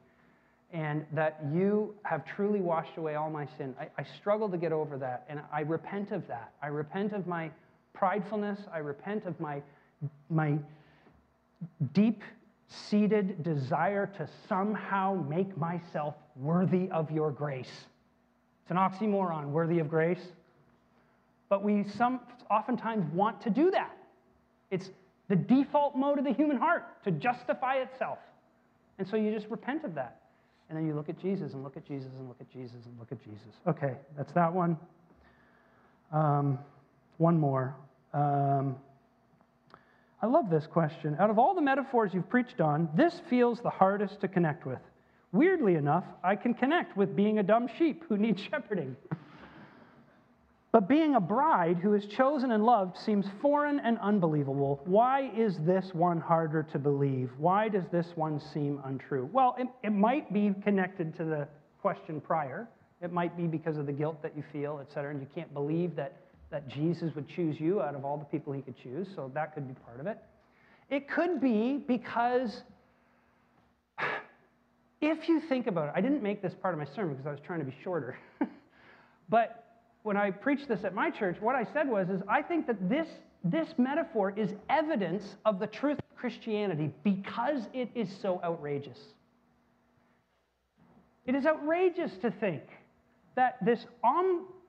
and 0.74 1.06
that 1.12 1.38
you 1.52 1.94
have 2.02 2.26
truly 2.26 2.60
washed 2.60 2.96
away 2.96 3.14
all 3.14 3.30
my 3.30 3.46
sin. 3.56 3.76
I, 3.80 3.86
I, 3.96 4.04
struggle 4.18 4.48
to 4.48 4.58
get 4.58 4.72
over 4.72 4.98
that, 4.98 5.24
and 5.28 5.40
I 5.52 5.60
repent 5.60 6.10
of 6.10 6.26
that. 6.26 6.52
I 6.60 6.66
repent 6.66 7.12
of 7.12 7.28
my 7.28 7.50
pridefulness. 7.96 8.58
I 8.72 8.78
repent 8.78 9.24
of 9.24 9.38
my, 9.38 9.62
my 10.28 10.58
deep 11.92 12.22
seated 12.66 13.44
desire 13.44 14.10
to 14.18 14.28
somehow 14.48 15.24
make 15.28 15.56
myself 15.56 16.16
worthy 16.34 16.90
of 16.90 17.08
your 17.12 17.30
grace. 17.30 17.86
It's 18.62 18.70
an 18.72 18.76
oxymoron, 18.76 19.50
worthy 19.50 19.78
of 19.78 19.88
grace. 19.88 20.32
But 21.48 21.62
we 21.62 21.84
some, 21.84 22.18
oftentimes 22.50 23.04
want 23.14 23.40
to 23.42 23.50
do 23.50 23.70
that. 23.70 23.96
It's 24.72 24.90
the 25.28 25.36
default 25.36 25.94
mode 25.94 26.18
of 26.18 26.24
the 26.24 26.32
human 26.32 26.56
heart 26.56 27.04
to 27.04 27.12
justify 27.12 27.76
itself. 27.76 28.18
And 28.98 29.06
so 29.06 29.16
you 29.16 29.32
just 29.32 29.46
repent 29.50 29.84
of 29.84 29.94
that. 29.94 30.23
And 30.68 30.78
then 30.78 30.86
you 30.86 30.94
look 30.94 31.08
at 31.08 31.20
Jesus 31.20 31.52
and 31.52 31.62
look 31.62 31.76
at 31.76 31.86
Jesus 31.86 32.10
and 32.18 32.28
look 32.28 32.40
at 32.40 32.50
Jesus 32.50 32.86
and 32.86 32.98
look 32.98 33.12
at 33.12 33.22
Jesus. 33.22 33.54
Okay, 33.66 33.94
that's 34.16 34.32
that 34.32 34.52
one. 34.52 34.76
Um, 36.12 36.58
one 37.18 37.38
more. 37.38 37.74
Um, 38.12 38.76
I 40.22 40.26
love 40.26 40.48
this 40.48 40.66
question. 40.66 41.16
Out 41.18 41.28
of 41.28 41.38
all 41.38 41.54
the 41.54 41.60
metaphors 41.60 42.14
you've 42.14 42.30
preached 42.30 42.60
on, 42.60 42.88
this 42.96 43.20
feels 43.28 43.60
the 43.60 43.70
hardest 43.70 44.20
to 44.22 44.28
connect 44.28 44.64
with. 44.64 44.78
Weirdly 45.32 45.74
enough, 45.74 46.04
I 46.22 46.36
can 46.36 46.54
connect 46.54 46.96
with 46.96 47.14
being 47.14 47.40
a 47.40 47.42
dumb 47.42 47.68
sheep 47.76 48.04
who 48.08 48.16
needs 48.16 48.40
shepherding. 48.50 48.96
But 50.74 50.88
being 50.88 51.14
a 51.14 51.20
bride 51.20 51.76
who 51.76 51.94
is 51.94 52.04
chosen 52.04 52.50
and 52.50 52.66
loved 52.66 52.98
seems 52.98 53.26
foreign 53.40 53.78
and 53.78 53.96
unbelievable. 54.00 54.80
Why 54.86 55.30
is 55.36 55.56
this 55.58 55.94
one 55.94 56.20
harder 56.20 56.64
to 56.72 56.80
believe? 56.80 57.30
Why 57.38 57.68
does 57.68 57.84
this 57.92 58.08
one 58.16 58.40
seem 58.40 58.80
untrue? 58.84 59.30
Well, 59.32 59.54
it, 59.56 59.68
it 59.84 59.90
might 59.90 60.32
be 60.32 60.52
connected 60.64 61.16
to 61.18 61.24
the 61.24 61.46
question 61.80 62.20
prior. 62.20 62.68
It 63.00 63.12
might 63.12 63.36
be 63.36 63.44
because 63.46 63.76
of 63.76 63.86
the 63.86 63.92
guilt 63.92 64.20
that 64.22 64.36
you 64.36 64.42
feel, 64.52 64.80
et 64.82 64.92
cetera, 64.92 65.12
and 65.12 65.20
you 65.20 65.28
can't 65.32 65.54
believe 65.54 65.94
that, 65.94 66.16
that 66.50 66.66
Jesus 66.66 67.14
would 67.14 67.28
choose 67.28 67.60
you 67.60 67.80
out 67.80 67.94
of 67.94 68.04
all 68.04 68.16
the 68.16 68.24
people 68.24 68.52
he 68.52 68.60
could 68.60 68.76
choose, 68.76 69.06
so 69.14 69.30
that 69.32 69.54
could 69.54 69.68
be 69.68 69.74
part 69.84 70.00
of 70.00 70.08
it. 70.08 70.18
It 70.90 71.08
could 71.08 71.40
be 71.40 71.84
because 71.86 72.62
if 75.00 75.28
you 75.28 75.40
think 75.48 75.68
about 75.68 75.90
it, 75.90 75.92
I 75.94 76.00
didn't 76.00 76.24
make 76.24 76.42
this 76.42 76.54
part 76.60 76.74
of 76.74 76.80
my 76.80 76.94
sermon 76.96 77.14
because 77.14 77.28
I 77.28 77.30
was 77.30 77.40
trying 77.46 77.60
to 77.60 77.64
be 77.64 77.76
shorter. 77.84 78.18
but 79.28 79.63
when 80.04 80.18
I 80.18 80.30
preached 80.30 80.68
this 80.68 80.84
at 80.84 80.94
my 80.94 81.10
church, 81.10 81.38
what 81.40 81.56
I 81.56 81.64
said 81.72 81.88
was, 81.88 82.10
is 82.10 82.20
I 82.28 82.42
think 82.42 82.66
that 82.66 82.90
this, 82.90 83.08
this 83.42 83.68
metaphor 83.78 84.34
is 84.36 84.52
evidence 84.68 85.36
of 85.46 85.58
the 85.58 85.66
truth 85.66 85.98
of 85.98 86.16
Christianity 86.16 86.92
because 87.02 87.68
it 87.72 87.88
is 87.94 88.14
so 88.20 88.38
outrageous. 88.44 88.98
It 91.24 91.34
is 91.34 91.46
outrageous 91.46 92.12
to 92.18 92.30
think 92.30 92.62
that 93.34 93.56
this 93.64 93.86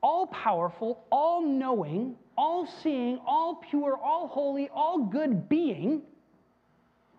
all 0.01 0.27
powerful, 0.27 1.03
all 1.11 1.41
knowing, 1.41 2.15
all 2.38 2.65
seeing, 2.81 3.19
all 3.25 3.55
pure, 3.55 3.99
all 4.01 4.27
holy, 4.27 4.69
all 4.73 4.99
good 4.99 5.49
being 5.49 6.01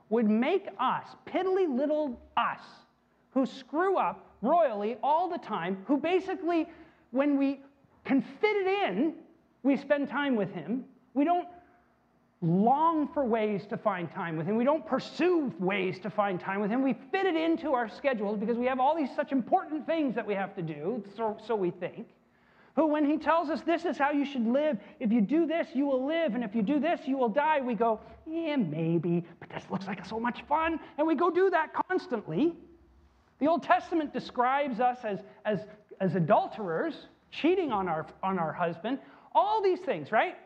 would 0.08 0.26
make 0.26 0.68
us, 0.80 1.04
piddly 1.26 1.68
little 1.68 2.18
us, 2.38 2.60
who 3.32 3.44
screw 3.44 3.98
up 3.98 4.24
royally 4.40 4.96
all 5.02 5.28
the 5.28 5.38
time, 5.38 5.84
who 5.86 5.98
basically, 5.98 6.66
when 7.10 7.36
we 7.36 7.60
can 8.06 8.22
fit 8.40 8.56
it 8.56 8.88
in, 8.88 9.14
we 9.62 9.76
spend 9.76 10.08
time 10.08 10.36
with 10.36 10.50
Him. 10.52 10.84
We 11.14 11.24
don't 11.24 11.48
long 12.42 13.08
for 13.12 13.24
ways 13.24 13.66
to 13.66 13.76
find 13.76 14.10
time 14.10 14.36
with 14.36 14.46
Him. 14.46 14.56
We 14.56 14.64
don't 14.64 14.86
pursue 14.86 15.52
ways 15.58 15.98
to 16.00 16.10
find 16.10 16.38
time 16.38 16.60
with 16.60 16.70
Him. 16.70 16.82
We 16.82 16.94
fit 17.10 17.26
it 17.26 17.34
into 17.34 17.72
our 17.72 17.88
schedules 17.88 18.38
because 18.38 18.56
we 18.56 18.66
have 18.66 18.78
all 18.78 18.96
these 18.96 19.14
such 19.16 19.32
important 19.32 19.86
things 19.86 20.14
that 20.14 20.26
we 20.26 20.34
have 20.34 20.54
to 20.56 20.62
do, 20.62 21.02
so, 21.16 21.36
so 21.46 21.56
we 21.56 21.70
think. 21.70 22.06
Who, 22.76 22.86
when 22.86 23.06
He 23.06 23.16
tells 23.16 23.48
us 23.48 23.62
this 23.62 23.84
is 23.84 23.96
how 23.96 24.12
you 24.12 24.26
should 24.26 24.46
live, 24.46 24.78
if 25.00 25.10
you 25.10 25.22
do 25.22 25.46
this, 25.46 25.68
you 25.74 25.86
will 25.86 26.06
live, 26.06 26.34
and 26.34 26.44
if 26.44 26.54
you 26.54 26.62
do 26.62 26.78
this, 26.78 27.00
you 27.06 27.16
will 27.16 27.30
die, 27.30 27.60
we 27.60 27.74
go, 27.74 28.00
yeah, 28.26 28.56
maybe, 28.56 29.24
but 29.40 29.48
this 29.48 29.64
looks 29.70 29.86
like 29.86 30.04
so 30.04 30.20
much 30.20 30.42
fun, 30.46 30.78
and 30.98 31.06
we 31.06 31.14
go 31.14 31.30
do 31.30 31.48
that 31.50 31.72
constantly. 31.88 32.54
The 33.38 33.46
Old 33.46 33.62
Testament 33.62 34.12
describes 34.12 34.78
us 34.78 34.98
as, 35.04 35.20
as, 35.44 35.60
as 36.00 36.14
adulterers 36.14 36.94
cheating 37.30 37.72
on 37.72 37.88
our, 37.88 38.06
on 38.22 38.38
our 38.38 38.52
husband, 38.52 38.98
all 39.34 39.62
these 39.62 39.80
things, 39.80 40.10
right? 40.10 40.36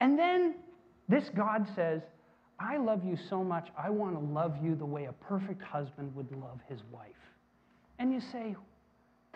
And 0.00 0.18
then 0.18 0.54
this 1.08 1.30
God 1.34 1.66
says, 1.74 2.02
I 2.58 2.76
love 2.78 3.04
you 3.04 3.16
so 3.28 3.44
much, 3.44 3.68
I 3.78 3.90
want 3.90 4.14
to 4.14 4.20
love 4.32 4.56
you 4.62 4.74
the 4.74 4.86
way 4.86 5.04
a 5.04 5.12
perfect 5.12 5.62
husband 5.62 6.14
would 6.14 6.30
love 6.32 6.58
his 6.68 6.80
wife. 6.90 7.10
And 7.98 8.12
you 8.12 8.20
say, 8.20 8.56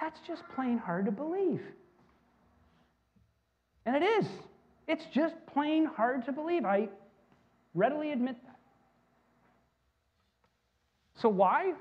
That's 0.00 0.18
just 0.26 0.42
plain 0.54 0.78
hard 0.78 1.06
to 1.06 1.12
believe. 1.12 1.60
And 3.86 3.96
it 3.96 4.02
is. 4.02 4.26
It's 4.86 5.04
just 5.14 5.34
plain 5.52 5.84
hard 5.84 6.24
to 6.26 6.32
believe. 6.32 6.64
I 6.64 6.88
readily 7.74 8.12
admit 8.12 8.36
that. 8.44 8.58
So, 11.20 11.28
why? 11.28 11.74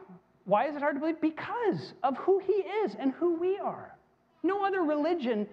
Why 0.46 0.68
is 0.68 0.76
it 0.76 0.82
hard 0.82 0.96
to 0.96 1.00
believe? 1.00 1.22
Because 1.22 1.94
of 2.04 2.18
who 2.18 2.40
he 2.40 2.54
is 2.54 2.96
and 3.00 3.12
who 3.14 3.36
we 3.36 3.58
are. 3.60 3.96
No 4.44 4.66
other 4.66 4.82
religion 4.82 5.48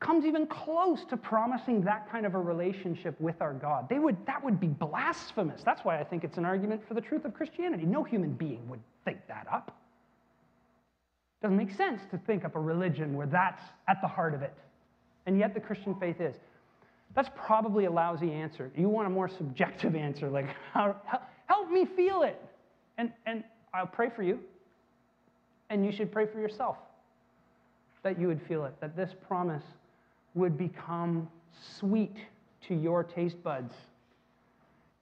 comes 0.00 0.24
even 0.24 0.46
close 0.46 1.04
to 1.06 1.16
promising 1.16 1.82
that 1.82 2.10
kind 2.10 2.24
of 2.24 2.34
a 2.34 2.38
relationship 2.38 3.20
with 3.20 3.40
our 3.40 3.52
God. 3.52 3.88
They 3.88 3.98
would, 3.98 4.16
that 4.26 4.42
would 4.44 4.60
be 4.60 4.68
blasphemous. 4.68 5.62
That's 5.64 5.84
why 5.84 5.98
I 5.98 6.04
think 6.04 6.22
it's 6.22 6.38
an 6.38 6.44
argument 6.44 6.86
for 6.86 6.94
the 6.94 7.00
truth 7.00 7.24
of 7.24 7.34
Christianity. 7.34 7.84
No 7.84 8.04
human 8.04 8.32
being 8.32 8.68
would 8.68 8.80
think 9.04 9.18
that 9.26 9.46
up. 9.52 9.76
Doesn't 11.42 11.56
make 11.56 11.72
sense 11.72 12.00
to 12.10 12.18
think 12.18 12.44
up 12.44 12.54
a 12.54 12.60
religion 12.60 13.14
where 13.14 13.26
that's 13.26 13.62
at 13.88 14.00
the 14.00 14.08
heart 14.08 14.34
of 14.34 14.42
it. 14.42 14.54
And 15.26 15.38
yet 15.38 15.54
the 15.54 15.60
Christian 15.60 15.94
faith 15.96 16.20
is. 16.20 16.36
That's 17.14 17.30
probably 17.34 17.86
a 17.86 17.90
lousy 17.90 18.32
answer. 18.32 18.70
You 18.76 18.88
want 18.88 19.08
a 19.08 19.10
more 19.10 19.28
subjective 19.28 19.94
answer, 19.96 20.28
like, 20.28 20.46
how, 20.72 20.96
help 21.46 21.70
me 21.70 21.84
feel 21.84 22.22
it. 22.22 22.40
And, 22.98 23.12
and 23.26 23.42
I'll 23.74 23.86
pray 23.86 24.10
for 24.14 24.22
you. 24.22 24.38
And 25.70 25.84
you 25.84 25.92
should 25.92 26.12
pray 26.12 26.26
for 26.26 26.40
yourself 26.40 26.76
that 28.08 28.18
you 28.18 28.26
would 28.26 28.40
feel 28.48 28.64
it, 28.64 28.72
that 28.80 28.96
this 28.96 29.10
promise 29.26 29.62
would 30.34 30.56
become 30.56 31.28
sweet 31.78 32.16
to 32.66 32.74
your 32.74 33.04
taste 33.04 33.42
buds, 33.42 33.74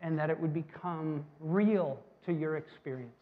and 0.00 0.18
that 0.18 0.28
it 0.28 0.40
would 0.40 0.52
become 0.52 1.24
real 1.38 2.00
to 2.24 2.32
your 2.32 2.56
experience, 2.56 3.14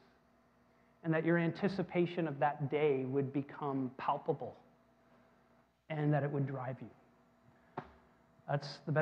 and 1.03 1.13
that 1.13 1.23
your 1.23 1.37
anticipation 1.37 2.27
of 2.27 2.39
that 2.39 2.71
day 2.71 3.05
would 3.05 3.31
become 3.35 3.91
palpable, 3.99 4.57
and 5.91 6.11
that 6.15 6.23
it 6.23 6.31
would 6.31 6.47
drive 6.47 6.77
you. 6.81 7.85
That's 8.49 8.79
the 8.87 8.93
best. 8.93 8.93